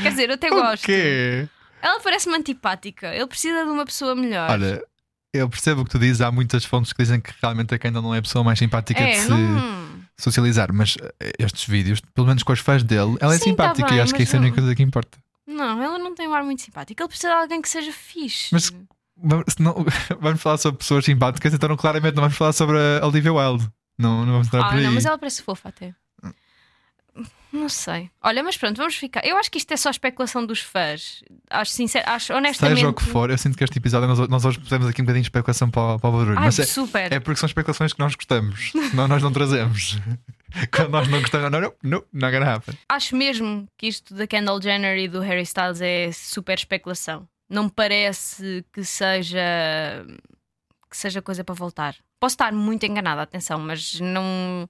Quer 0.03 0.11
dizer, 0.11 0.29
eu 0.29 0.35
até 0.35 0.49
O 0.49 0.55
gosto. 0.55 0.85
quê? 0.85 1.49
Ela 1.81 2.01
parece-me 2.01 2.37
antipática. 2.37 3.15
Ele 3.15 3.27
precisa 3.27 3.65
de 3.65 3.71
uma 3.71 3.85
pessoa 3.87 4.15
melhor. 4.15 4.51
Olha, 4.51 4.83
eu 5.33 5.49
percebo 5.49 5.81
o 5.81 5.85
que 5.85 5.91
tu 5.91 5.99
dizes. 5.99 6.21
Há 6.21 6.31
muitas 6.31 6.65
fontes 6.65 6.93
que 6.93 7.03
dizem 7.03 7.21
que 7.21 7.33
realmente 7.41 7.75
a 7.75 7.79
Kendall 7.79 8.03
não 8.03 8.15
é 8.15 8.19
a 8.19 8.23
pessoa 8.23 8.45
mais 8.45 8.59
simpática 8.59 9.01
de 9.03 9.09
é, 9.09 9.15
se 9.23 9.29
não. 9.31 10.03
socializar, 10.19 10.73
mas 10.73 10.97
eh, 11.21 11.33
estes 11.39 11.65
vídeos, 11.67 12.01
pelo 12.15 12.27
menos 12.27 12.43
com 12.43 12.53
os 12.53 12.59
fãs 12.61 12.83
dele, 12.83 13.17
ela 13.21 13.35
é 13.35 13.39
Sim, 13.39 13.55
tá 13.55 13.65
simpática 13.69 13.89
bem, 13.89 13.99
e 13.99 14.01
acho 14.01 14.15
que 14.15 14.23
isso 14.25 14.35
é 14.37 14.39
a 14.39 14.43
única 14.43 14.57
não- 14.57 14.63
coisa 14.65 14.75
que 14.77 14.83
importa. 14.83 15.19
Não, 15.47 15.83
ela 15.83 15.99
não 15.99 16.15
tem 16.15 16.29
um 16.29 16.35
ar 16.35 16.43
muito 16.43 16.61
simpático. 16.63 17.01
Ele 17.01 17.09
precisa 17.09 17.29
de 17.29 17.35
alguém 17.41 17.63
que 17.63 17.69
seja 17.69 17.93
fixe. 17.93 18.49
Mas 18.53 18.71
não- 19.59 19.87
vamos 20.21 20.43
falar 20.43 20.59
sobre 20.59 20.79
pessoas 20.79 21.05
simpáticas, 21.05 21.55
então 21.55 21.75
claramente 21.77 22.15
não 22.15 22.23
vamos 22.25 22.37
falar 22.37 22.53
sobre 22.53 22.77
a 23.01 23.07
Olivia 23.07 23.33
Wilde. 23.33 23.69
Não, 23.99 24.25
não 24.25 24.33
vamos 24.33 24.47
entrar 24.47 24.61
Ah, 24.63 24.69
por 24.69 24.77
aí. 24.79 24.85
não, 24.85 24.93
mas 24.93 25.05
ela 25.05 25.19
parece 25.19 25.43
fofa 25.43 25.69
até. 25.71 25.93
Não 27.51 27.69
sei. 27.69 28.11
Olha, 28.23 28.43
mas 28.43 28.57
pronto, 28.59 28.77
vamos 28.77 28.95
ficar. 28.95 29.25
Eu 29.27 29.39
acho 29.39 29.51
que 29.51 29.57
isto 29.57 29.73
é 29.73 29.77
só 29.77 29.89
especulação 29.91 30.45
dos 30.45 30.61
fãs. 30.61 31.23
Acho 31.49 31.73
sincero, 31.73 32.05
acho 32.09 32.33
honestamente. 32.35 32.77
Seja 32.77 32.89
o 32.91 32.93
que 32.93 33.03
for, 33.03 33.31
eu 33.31 33.39
sinto 33.39 33.57
que 33.57 33.65
este 33.65 33.79
episódio 33.79 34.07
nós, 34.07 34.19
nós 34.29 34.45
hoje 34.45 34.61
pusemos 34.61 34.87
aqui 34.87 35.01
um 35.01 35.05
bocadinho 35.05 35.23
de 35.23 35.29
especulação 35.29 35.71
para, 35.71 35.95
o- 35.95 35.99
para 35.99 36.11
o 36.11 36.13
barulho. 36.13 36.39
Ai, 36.39 36.45
mas 36.45 36.59
é, 36.59 36.65
super. 36.67 37.11
é 37.11 37.19
porque 37.19 37.41
são 37.41 37.47
especulações 37.47 37.95
que 37.95 37.99
nós 38.01 38.15
gostamos, 38.15 38.71
senão 38.91 39.09
nós 39.09 39.23
não 39.23 39.33
trazemos. 39.33 39.97
Quando 40.71 40.91
nós 40.91 41.09
não 41.09 41.21
gostamos, 41.21 41.51
não, 41.51 41.61
não, 41.61 41.73
não, 41.83 42.05
não 42.13 42.29
happen. 42.53 42.75
Acho 42.89 43.17
mesmo 43.17 43.67
que 43.79 43.87
isto 43.89 44.15
da 44.15 44.27
Kendall 44.27 44.61
Jenner 44.61 44.99
e 44.99 45.09
do 45.09 45.21
Harry 45.21 45.43
Styles 45.43 45.81
é 45.81 46.13
super 46.13 46.57
especulação. 46.59 47.27
Não 47.49 47.65
me 47.65 47.71
parece 47.71 48.63
que 48.75 48.85
seja 48.85 49.41
que 50.89 50.97
seja 50.97 51.21
coisa 51.23 51.43
para 51.45 51.55
voltar. 51.55 51.95
Posso 52.21 52.35
estar 52.35 52.53
muito 52.53 52.85
enganada, 52.87 53.23
atenção, 53.23 53.59
mas 53.59 53.99
não 54.01 54.69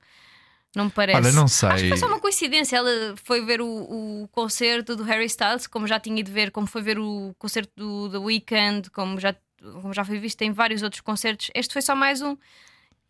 não 0.77 0.85
me 0.87 0.91
parece. 0.91 1.19
Olha, 1.19 1.33
não 1.33 1.45
Acho 1.45 1.67
que 1.75 1.79
sei. 1.79 1.89
foi 1.89 1.97
só 1.97 2.07
uma 2.07 2.21
coincidência. 2.21 2.77
Ela 2.77 3.15
foi 3.25 3.45
ver 3.45 3.61
o, 3.61 3.67
o 3.67 4.29
concerto 4.31 4.95
do 4.95 5.03
Harry 5.03 5.25
Styles, 5.27 5.67
como 5.67 5.87
já 5.87 5.99
tinha 5.99 6.21
ido 6.21 6.31
ver, 6.31 6.51
como 6.51 6.67
foi 6.67 6.83
ver 6.83 6.99
o 6.99 7.35
concerto 7.39 7.73
do 7.77 8.11
The 8.11 8.19
Weeknd, 8.19 8.91
como 8.91 9.19
já, 9.19 9.35
como 9.81 9.95
já 9.95 10.05
foi 10.05 10.19
visto 10.19 10.43
em 10.43 10.53
vários 10.53 10.83
outros 10.83 11.01
concertos. 11.01 11.51
Este 11.55 11.73
foi 11.73 11.81
só 11.83 11.95
mais 11.97 12.21
um. 12.21 12.37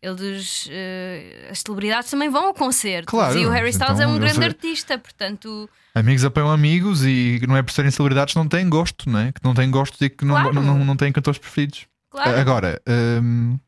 Eles, 0.01 0.69
eh, 0.71 1.49
as 1.51 1.59
celebridades 1.59 2.09
também 2.09 2.29
vão 2.29 2.45
ao 2.47 2.53
concerto. 2.53 3.07
Claro, 3.11 3.37
e 3.37 3.45
o 3.45 3.49
Harry 3.49 3.69
Styles 3.71 3.99
então 3.99 4.09
é 4.09 4.15
um 4.15 4.17
grande 4.17 4.45
artista, 4.45 4.97
portanto. 4.97 5.69
Amigos 5.93 6.23
apoiam 6.23 6.49
amigos 6.49 7.03
e 7.03 7.41
não 7.45 7.57
é 7.57 7.61
por 7.61 7.73
serem 7.73 7.91
celebridades 7.91 8.33
que 8.33 8.39
não 8.39 8.47
têm 8.47 8.69
gosto, 8.69 9.09
não 9.09 9.19
é? 9.19 9.31
Que 9.33 9.43
não 9.43 9.53
têm 9.53 9.69
gosto 9.69 10.01
e 10.01 10.09
que 10.09 10.23
não, 10.23 10.35
Claro. 10.35 10.53
não, 10.53 10.63
não, 10.63 10.85
não 10.85 10.95
têm 10.95 11.11
cantores 11.11 11.37
preferidos. 11.37 11.85
Claro, 12.09 12.39
Agora, 12.39 12.81
hum, 12.87 13.59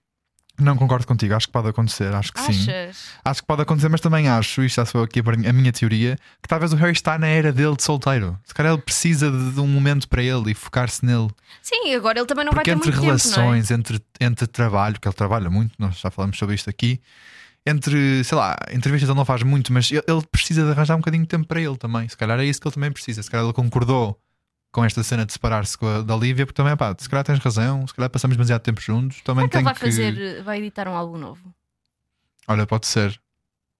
não 0.61 0.77
concordo 0.77 1.07
contigo, 1.07 1.33
acho 1.33 1.47
que 1.47 1.53
pode 1.53 1.69
acontecer, 1.69 2.13
acho 2.13 2.31
que 2.31 2.39
sim. 2.41 2.69
achas? 2.69 2.97
Acho 3.23 3.41
que 3.41 3.47
pode 3.47 3.61
acontecer, 3.61 3.89
mas 3.89 4.01
também 4.01 4.27
acho, 4.27 4.63
isto 4.63 4.75
já 4.75 4.85
sou 4.85 5.03
aqui 5.03 5.19
a 5.19 5.53
minha 5.53 5.71
teoria, 5.71 6.17
que 6.41 6.47
talvez 6.47 6.71
o 6.71 6.75
Harry 6.75 6.91
está 6.91 7.17
na 7.17 7.27
era 7.27 7.51
dele 7.51 7.75
de 7.75 7.83
solteiro. 7.83 8.37
Se 8.45 8.53
calhar 8.53 8.73
ele 8.73 8.81
precisa 8.81 9.31
de, 9.31 9.59
um 9.59 9.67
momento 9.67 10.07
para 10.07 10.21
ele 10.21 10.51
e 10.51 10.53
focar-se 10.53 11.05
nele. 11.05 11.29
Sim, 11.61 11.93
agora 11.95 12.19
ele 12.19 12.27
também 12.27 12.45
não 12.45 12.51
Porque 12.51 12.69
vai 12.69 12.81
ter 12.81 12.89
entre 12.89 12.91
muito 12.91 13.21
tempo, 13.21 13.37
é? 13.37 13.41
relações, 13.41 13.71
entre, 13.71 14.01
entre 14.19 14.47
trabalho, 14.47 14.99
que 14.99 15.07
ele 15.07 15.15
trabalha 15.15 15.49
muito, 15.49 15.73
nós 15.79 15.99
já 15.99 16.11
falamos 16.11 16.37
sobre 16.37 16.55
isto 16.55 16.69
aqui, 16.69 17.01
entre, 17.65 18.23
sei 18.23 18.37
lá, 18.37 18.55
entrevistas 18.71 19.09
ele 19.09 19.17
não 19.17 19.25
faz 19.25 19.43
muito, 19.43 19.71
mas 19.71 19.91
ele, 19.91 20.03
ele 20.07 20.21
precisa 20.31 20.63
de 20.63 20.71
arranjar 20.71 20.95
um 20.95 20.99
bocadinho 20.99 21.23
de 21.23 21.29
tempo 21.29 21.47
para 21.47 21.61
ele 21.61 21.77
também. 21.77 22.07
Se 22.07 22.17
calhar 22.17 22.39
é 22.39 22.45
isso 22.45 22.59
que 22.59 22.67
ele 22.67 22.73
também 22.73 22.91
precisa. 22.91 23.21
Se 23.21 23.29
calhar 23.29 23.45
ele 23.45 23.53
concordou 23.53 24.19
com 24.71 24.85
esta 24.85 25.03
cena 25.03 25.25
de 25.25 25.33
separar-se 25.33 25.77
da 26.05 26.15
Lívia, 26.15 26.45
porque 26.45 26.55
também, 26.61 26.75
pá, 26.77 26.95
se 26.97 27.09
calhar 27.09 27.25
tens 27.25 27.39
razão, 27.39 27.85
se 27.87 27.93
calhar 27.93 28.09
passamos 28.09 28.37
demasiado 28.37 28.61
tempo 28.61 28.79
juntos. 28.81 29.21
Também 29.21 29.47
Será 29.47 29.49
que 29.49 29.57
ele 29.57 29.63
tem 29.65 29.73
vai 29.73 29.75
fazer, 30.13 30.43
vai 30.43 30.57
editar 30.59 30.87
um 30.87 30.95
álbum 30.95 31.17
novo? 31.17 31.53
Olha, 32.47 32.65
pode 32.65 32.87
ser. 32.87 33.19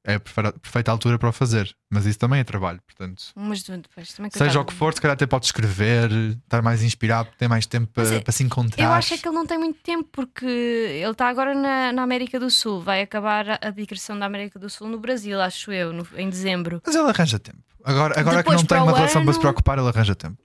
É 0.04 0.16
a 0.16 0.20
perfeita, 0.20 0.90
altura 0.90 1.20
para 1.20 1.30
o 1.30 1.32
fazer, 1.32 1.72
mas 1.88 2.08
isso 2.08 2.18
também 2.18 2.40
é 2.40 2.44
trabalho, 2.44 2.82
portanto. 2.88 3.24
Mas 3.36 3.62
depois 3.62 4.12
também 4.14 4.32
Seja 4.34 4.60
o 4.60 4.66
que 4.66 4.74
for, 4.74 4.92
se 4.96 5.00
calhar 5.00 5.14
até 5.14 5.28
pode 5.28 5.46
escrever, 5.46 6.10
estar 6.44 6.60
mais 6.64 6.82
inspirado, 6.82 7.30
ter 7.38 7.48
mais 7.48 7.68
tempo 7.68 7.86
para, 7.94 8.16
é- 8.16 8.20
para 8.20 8.32
se 8.32 8.44
encontrar. 8.44 8.84
Eu 8.84 8.92
acho 8.94 9.14
é 9.14 9.18
que 9.20 9.28
ele 9.28 9.36
não 9.36 9.46
tem 9.46 9.60
muito 9.60 9.80
tempo 9.84 10.10
porque 10.12 10.44
ele 10.48 11.12
está 11.12 11.30
agora 11.30 11.54
na, 11.54 11.94
na 11.94 12.02
América 12.02 12.40
do 12.40 12.50
Sul. 12.50 12.82
Vai 12.82 13.04
acabar 13.04 13.48
a, 13.48 13.60
a 13.62 13.70
digressão 13.70 14.18
da 14.18 14.26
América 14.26 14.58
do 14.58 14.72
Sul 14.72 14.88
no 14.88 15.00
Brasil, 15.00 15.40
acho 15.40 15.72
eu, 15.72 15.94
no- 15.94 16.08
em 16.16 16.28
dezembro. 16.32 16.82
Mas 16.84 16.96
ele 16.96 17.08
arranja 17.08 17.38
tempo. 17.38 17.60
Agora, 17.84 18.20
agora 18.20 18.38
que 18.38 18.50
Depois, 18.50 18.62
não 18.62 18.66
tem 18.68 18.80
uma 18.80 18.96
relação 18.98 19.22
para 19.24 19.34
se 19.34 19.38
ano- 19.38 19.40
preocupar, 19.42 19.78
ele 19.78 19.88
arranja 19.88 20.16
tempo. 20.16 20.42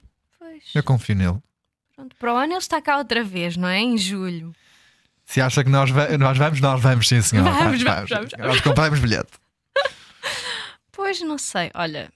Pois. 0.59 0.75
Eu 0.75 0.83
confio 0.83 1.15
nele. 1.15 1.37
Pronto, 1.95 2.15
para 2.17 2.33
o 2.33 2.37
ano 2.37 2.53
ele 2.53 2.59
está 2.59 2.81
cá 2.81 2.97
outra 2.97 3.23
vez, 3.23 3.57
não 3.57 3.67
é? 3.67 3.79
Em 3.79 3.97
julho. 3.97 4.53
Se 5.25 5.41
acha 5.41 5.63
que 5.63 5.69
nós, 5.69 5.89
va- 5.89 6.17
nós 6.17 6.37
vamos, 6.37 6.61
nós 6.61 6.81
vamos, 6.81 7.07
sim, 7.07 7.21
senhor. 7.21 7.43
Vamos, 7.43 7.81
vamos, 7.83 8.09
vamos. 8.09 8.31
Nós 8.37 8.61
compramos 8.61 8.99
bilhete. 8.99 9.31
Pois 10.91 11.21
não 11.21 11.37
sei, 11.37 11.69
olha, 11.75 12.11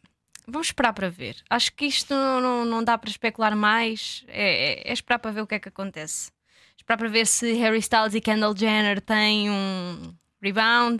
vamos 0.47 0.67
esperar 0.69 0.91
para 0.93 1.09
ver. 1.09 1.35
Acho 1.49 1.71
que 1.73 1.85
isto 1.85 2.13
não, 2.13 2.41
não, 2.41 2.65
não 2.65 2.83
dá 2.83 2.97
para 2.97 3.09
especular 3.11 3.55
mais. 3.55 4.23
É, 4.27 4.87
é- 4.87 4.89
é 4.89 4.93
esperar 4.93 5.19
para 5.19 5.31
ver 5.31 5.41
o 5.41 5.47
que 5.47 5.55
é 5.55 5.59
que 5.59 5.69
acontece. 5.69 6.31
Esperar 6.77 6.97
para 6.97 7.07
ver 7.09 7.27
se 7.27 7.53
Harry 7.53 7.77
Styles 7.77 8.15
e 8.15 8.21
Kendall 8.21 8.57
Jenner 8.57 8.99
têm 8.99 9.51
um 9.51 10.13
rebound, 10.41 10.99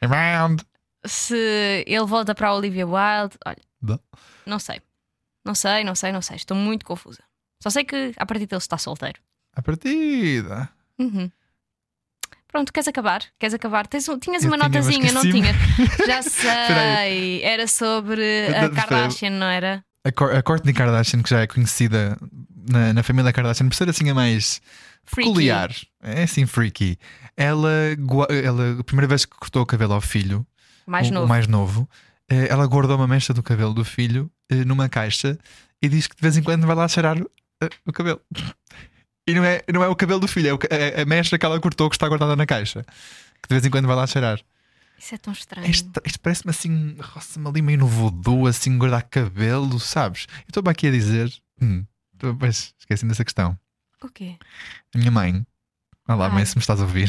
Around. 0.00 0.64
se 1.06 1.84
ele 1.86 2.04
volta 2.04 2.34
para 2.34 2.48
a 2.48 2.54
Olivia 2.54 2.84
Wilde. 2.86 3.36
Olha, 3.46 3.62
Dá. 3.80 3.98
não 4.44 4.58
sei. 4.58 4.80
Não 5.44 5.54
sei, 5.54 5.84
não 5.84 5.94
sei, 5.94 6.10
não 6.12 6.22
sei. 6.22 6.36
Estou 6.36 6.56
muito 6.56 6.84
confusa. 6.84 7.22
Só 7.62 7.70
sei 7.70 7.84
que 7.84 8.12
a 8.16 8.26
partir 8.26 8.46
dele 8.46 8.58
está 8.58 8.78
solteiro. 8.78 9.20
A 9.54 9.62
partida. 9.62 10.68
Uhum. 10.98 11.30
Pronto, 12.48 12.72
queres 12.72 12.86
acabar? 12.88 13.22
Queres 13.38 13.54
acabar? 13.54 13.86
Tens 13.86 14.04
tinhas 14.20 14.44
Eu 14.44 14.50
uma 14.50 14.56
tinha, 14.56 14.68
notazinha, 14.68 15.12
não 15.12 15.22
tinhas? 15.22 15.56
Já 16.06 16.22
sei. 16.28 17.42
Era 17.42 17.66
sobre 17.66 18.46
a. 18.48 18.70
Kardashian, 18.70 19.30
não 19.30 19.46
era? 19.46 19.84
A, 20.04 20.12
Cor- 20.12 20.34
a 20.36 20.42
Kourtney 20.42 20.72
Kardashian, 20.74 21.22
que 21.22 21.30
já 21.30 21.40
é 21.40 21.46
conhecida 21.46 22.16
na, 22.70 22.92
na 22.92 23.02
família 23.02 23.32
Kardashian 23.32 23.68
por 23.68 23.74
ser 23.74 23.88
assim 23.88 24.08
a 24.10 24.14
mais 24.14 24.60
Freaky. 25.04 25.30
peculiar, 25.30 25.70
é 26.02 26.22
assim 26.24 26.46
freaky. 26.46 26.98
Ela, 27.36 27.70
ela, 28.44 28.80
a 28.80 28.84
primeira 28.84 29.08
vez 29.08 29.24
que 29.24 29.34
cortou 29.36 29.62
o 29.62 29.66
cabelo 29.66 29.94
ao 29.94 30.00
filho, 30.00 30.46
Mais 30.86 31.08
o, 31.08 31.10
o 31.10 31.14
novo. 31.14 31.26
mais 31.26 31.46
novo, 31.48 31.88
ela 32.48 32.66
guardou 32.66 32.96
uma 32.96 33.06
mecha 33.06 33.32
do 33.34 33.42
cabelo 33.42 33.72
do 33.74 33.84
filho 33.84 34.30
eh, 34.50 34.64
numa 34.64 34.88
caixa 34.88 35.38
e 35.82 35.88
diz 35.88 36.06
que 36.06 36.16
de 36.16 36.22
vez 36.22 36.36
em 36.36 36.42
quando 36.42 36.66
vai 36.66 36.76
lá 36.76 36.86
cheirar 36.88 37.18
eh, 37.18 37.68
o 37.86 37.92
cabelo. 37.92 38.20
E 39.26 39.34
não 39.34 39.44
é, 39.44 39.62
não 39.72 39.82
é 39.82 39.88
o 39.88 39.96
cabelo 39.96 40.20
do 40.20 40.28
filho, 40.28 40.58
é 40.70 41.00
a 41.02 41.04
mecha 41.06 41.38
que 41.38 41.46
ela 41.46 41.58
cortou 41.60 41.88
que 41.88 41.96
está 41.96 42.06
guardada 42.08 42.36
na 42.36 42.44
caixa. 42.46 42.84
Que 43.42 43.48
de 43.48 43.54
vez 43.54 43.64
em 43.64 43.70
quando 43.70 43.86
vai 43.86 43.96
lá 43.96 44.06
cheirar. 44.06 44.38
Isso 44.98 45.14
é 45.14 45.18
tão 45.18 45.32
estranho. 45.32 45.68
Isto, 45.70 46.00
isto 46.04 46.20
parece-me 46.20 46.50
assim, 46.50 46.96
roça-me 47.00 47.48
ali 47.48 47.60
meio 47.62 47.78
no 47.78 47.86
voodoo, 47.86 48.46
assim, 48.46 48.76
guardar 48.78 49.02
cabelo, 49.02 49.78
sabes? 49.80 50.26
Eu 50.40 50.44
estou 50.48 50.62
aqui 50.70 50.86
a 50.86 50.90
dizer. 50.90 51.32
Hum, 51.60 51.84
tô- 52.18 52.34
pois, 52.34 52.74
esqueci 52.78 53.06
dessa 53.06 53.24
questão. 53.24 53.58
O 54.02 54.08
quê? 54.08 54.36
A 54.94 54.98
minha 54.98 55.10
mãe, 55.10 55.44
olá, 56.08 56.26
Ai. 56.26 56.32
mãe, 56.32 56.44
se 56.44 56.56
me 56.56 56.60
estás 56.60 56.80
a 56.80 56.84
ouvir. 56.84 57.08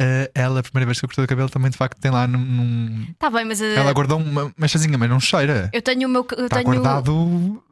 Eh, 0.00 0.30
ela, 0.34 0.60
a 0.60 0.62
primeira 0.62 0.86
vez 0.86 0.98
que 0.98 1.04
eu 1.04 1.08
cortei 1.08 1.24
o 1.24 1.28
cabelo, 1.28 1.50
também 1.50 1.70
de 1.70 1.76
facto 1.76 2.00
tem 2.00 2.10
lá 2.10 2.26
num. 2.26 2.38
num- 2.38 3.06
Tá 3.18 3.28
bem, 3.30 3.44
mas 3.44 3.60
uh, 3.60 3.64
Ela 3.64 3.92
guardou 3.92 4.18
uma 4.18 4.50
mechazinha, 4.58 4.96
mas 4.96 5.08
não 5.10 5.20
cheira. 5.20 5.68
eu 5.72 5.82
tenho 5.82 6.08
o 6.08 6.10
meu. 6.10 6.26
Eu, 6.36 6.44
Está 6.46 6.56
tenho, 6.56 6.66
guardado 6.80 7.62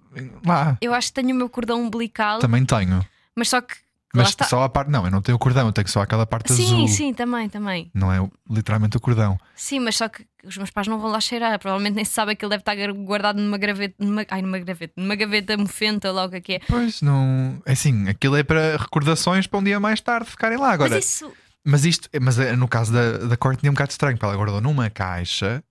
lá. 0.45 0.77
eu 0.81 0.93
acho 0.95 1.09
que 1.09 1.15
tenho 1.15 1.35
o 1.35 1.39
meu 1.39 1.49
cordão 1.49 1.83
umbilical, 1.83 2.39
Também 2.39 2.65
tenho. 2.65 3.05
mas 3.35 3.49
só 3.49 3.61
que. 3.61 3.75
Mas 4.15 4.31
está. 4.31 4.47
só 4.47 4.63
a 4.63 4.69
parte. 4.71 4.91
Não, 4.91 5.05
eu 5.05 5.11
não 5.11 5.21
tenho 5.21 5.37
o 5.37 5.39
cordão, 5.39 5.67
eu 5.67 5.73
tenho 5.73 5.87
só 5.87 6.01
aquela 6.01 6.27
parte 6.27 6.53
Sim, 6.53 6.65
azul. 6.65 6.89
sim, 6.89 7.13
também, 7.15 7.47
também. 7.49 7.91
Não 7.93 8.11
é 8.11 8.27
literalmente 8.51 8.97
o 8.97 9.01
cordão. 9.01 9.39
Sim, 9.55 9.81
mas 9.81 9.97
só 9.97 10.09
que 10.09 10.27
os 10.43 10.57
meus 10.57 10.71
pais 10.71 10.87
não 10.89 10.99
vão 10.99 11.11
lá 11.11 11.21
cheirar. 11.21 11.59
Provavelmente 11.59 11.95
nem 11.95 12.05
se 12.07 12.13
sabe 12.13 12.35
que 12.35 12.43
ele 12.43 12.51
deve 12.57 12.63
estar 12.63 12.75
guardado 12.95 13.39
numa 13.39 13.59
graveta. 13.59 13.95
Numa, 13.99 14.25
ai, 14.31 14.41
numa 14.41 14.59
graveta. 14.59 14.95
Numa 14.97 15.15
gaveta 15.15 15.57
mofenta, 15.59 16.11
logo 16.11 16.41
que 16.41 16.55
é. 16.55 16.61
Pois 16.67 17.03
não. 17.03 17.61
É 17.67 17.73
assim, 17.73 18.09
aquilo 18.09 18.35
é 18.37 18.43
para 18.43 18.79
recordações 18.79 19.47
para 19.47 19.59
um 19.59 19.63
dia 19.63 19.79
mais 19.79 20.01
tarde 20.01 20.31
ficarem 20.31 20.57
lá. 20.57 20.73
Agora, 20.73 20.95
Mas 20.95 21.05
isso. 21.05 21.31
Mas 21.65 21.85
isto, 21.85 22.09
mas 22.21 22.39
eh, 22.39 22.57
no 22.57 22.69
caso 22.69 22.93
da, 22.93 23.19
da 23.19 23.37
Courtney 23.37 23.69
é 23.69 23.71
um 23.71 23.75
bocado 23.75 23.91
estranho, 23.91 24.17
porque 24.17 24.25
ela 24.25 24.37
guardou 24.37 24.61
numa 24.61 24.89
caixa 24.89 25.63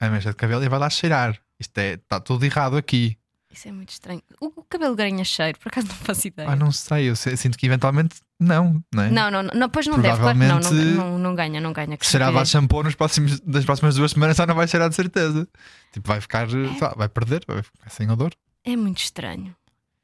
a 0.00 0.08
mecha 0.08 0.30
de 0.30 0.36
cabelo 0.36 0.62
e 0.62 0.68
vai 0.68 0.78
lá 0.78 0.90
cheirar. 0.90 1.38
Isto 1.58 1.78
é, 1.78 1.94
está 1.94 2.20
tudo 2.20 2.44
errado 2.44 2.76
aqui. 2.76 3.18
Isso 3.50 3.66
é 3.66 3.72
muito 3.72 3.90
estranho. 3.90 4.22
O, 4.40 4.60
o 4.60 4.64
cabelo 4.64 4.94
ganha 4.94 5.24
cheiro, 5.24 5.58
por 5.58 5.68
acaso 5.68 5.88
não 5.88 5.94
faço 5.94 6.28
ideia. 6.28 6.50
Ah, 6.50 6.56
não 6.56 6.70
sei, 6.70 7.08
eu 7.08 7.16
sinto 7.16 7.56
que 7.56 7.66
eventualmente 7.66 8.16
não, 8.38 8.84
não 8.92 9.02
é? 9.02 9.10
Não, 9.10 9.30
não, 9.30 9.42
não, 9.42 9.70
pois 9.70 9.86
não 9.86 9.98
deve, 10.00 10.18
claro 10.18 10.38
não, 10.38 10.60
não, 10.60 11.18
não, 11.18 11.34
ganha, 11.34 11.60
não 11.60 11.72
ganha. 11.72 11.98
cheirava 12.00 12.40
a 12.40 12.44
shampoo 12.44 12.82
nos 12.82 12.94
próximos, 12.94 13.40
das 13.40 13.64
próximas 13.64 13.96
duas 13.96 14.12
semanas 14.12 14.36
já 14.36 14.46
não 14.46 14.54
vai 14.54 14.68
cheirar 14.68 14.88
de 14.88 14.94
certeza. 14.94 15.48
Tipo, 15.92 16.06
vai 16.06 16.20
ficar, 16.20 16.46
lá, 16.80 16.94
vai 16.96 17.08
perder, 17.08 17.42
vai 17.46 17.62
ficar 17.62 17.90
sem 17.90 18.10
odor. 18.10 18.32
É 18.64 18.76
muito 18.76 18.98
estranho. 18.98 19.56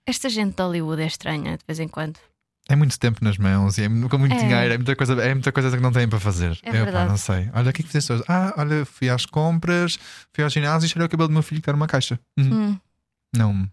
Esta 0.06 0.28
gente 0.28 0.56
de 0.56 0.62
Hollywood 0.62 1.02
é 1.02 1.06
estranha 1.06 1.56
de 1.56 1.64
vez 1.66 1.78
em 1.78 1.88
quando. 1.88 2.18
É 2.68 2.74
muito 2.74 2.98
tempo 2.98 3.22
nas 3.22 3.36
mãos 3.36 3.76
e 3.76 3.82
é 3.82 3.88
mu- 3.88 4.08
com 4.08 4.16
muito 4.16 4.34
É. 4.34 4.38
dinheiro, 4.38 4.72
é 4.74 4.76
muita, 4.78 4.96
coisa, 4.96 5.12
é 5.22 5.34
muita 5.34 5.52
coisa 5.52 5.70
que 5.76 5.82
não 5.82 5.92
têm 5.92 6.08
para 6.08 6.18
fazer. 6.18 6.58
É 6.62 6.70
Eu, 6.70 6.72
pá, 6.72 6.84
verdade. 6.84 7.08
não 7.10 7.16
sei. 7.18 7.50
Olha, 7.52 7.70
o 7.70 7.72
que 7.72 7.82
é 7.82 7.84
que 7.84 7.88
fizeste 7.88 8.12
hoje? 8.12 8.24
Ah, 8.26 8.54
olha, 8.56 8.86
fui 8.86 9.10
às 9.10 9.26
compras, 9.26 9.98
fui 10.32 10.42
ao 10.42 10.48
ginásio 10.48 10.86
e 10.86 10.88
cheirei 10.88 11.06
o 11.06 11.08
cabelo 11.10 11.28
do 11.28 11.34
meu 11.34 11.42
filho 11.42 11.60
que 11.60 11.62
está 11.62 11.72
numa 11.72 11.86
caixa. 11.86 12.18
Hum, 12.38 12.50
Hum. 12.52 12.78
Não. 13.36 13.68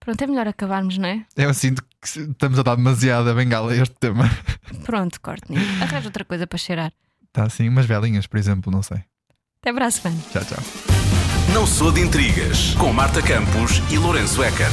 Pronto, 0.00 0.20
é 0.22 0.26
melhor 0.26 0.48
acabarmos, 0.48 0.98
não 0.98 1.08
é? 1.08 1.24
Eu 1.36 1.54
sinto 1.54 1.82
que 1.82 2.08
estamos 2.18 2.58
a 2.58 2.62
dar 2.64 2.74
demasiado 2.74 3.30
a 3.30 3.34
bengala 3.34 3.70
a 3.72 3.76
este 3.76 3.94
tema. 4.00 4.28
Pronto, 4.84 5.20
Courtney. 5.20 5.58
Arranja 5.80 6.08
outra 6.08 6.24
coisa 6.24 6.44
para 6.44 6.58
cheirar. 6.58 6.92
Está 7.28 7.44
assim, 7.44 7.68
umas 7.68 7.86
velinhas, 7.86 8.26
por 8.26 8.38
exemplo, 8.38 8.72
não 8.72 8.82
sei. 8.82 8.98
Até 9.60 9.72
para 9.72 9.86
a 9.86 9.90
semana. 9.92 10.20
Tchau, 10.32 10.44
tchau. 10.44 10.58
Não 11.54 11.64
sou 11.66 11.92
de 11.92 12.00
intrigas 12.00 12.74
com 12.74 12.92
Marta 12.92 13.22
Campos 13.22 13.80
e 13.92 13.98
Lourenço 13.98 14.42
Eker. 14.42 14.66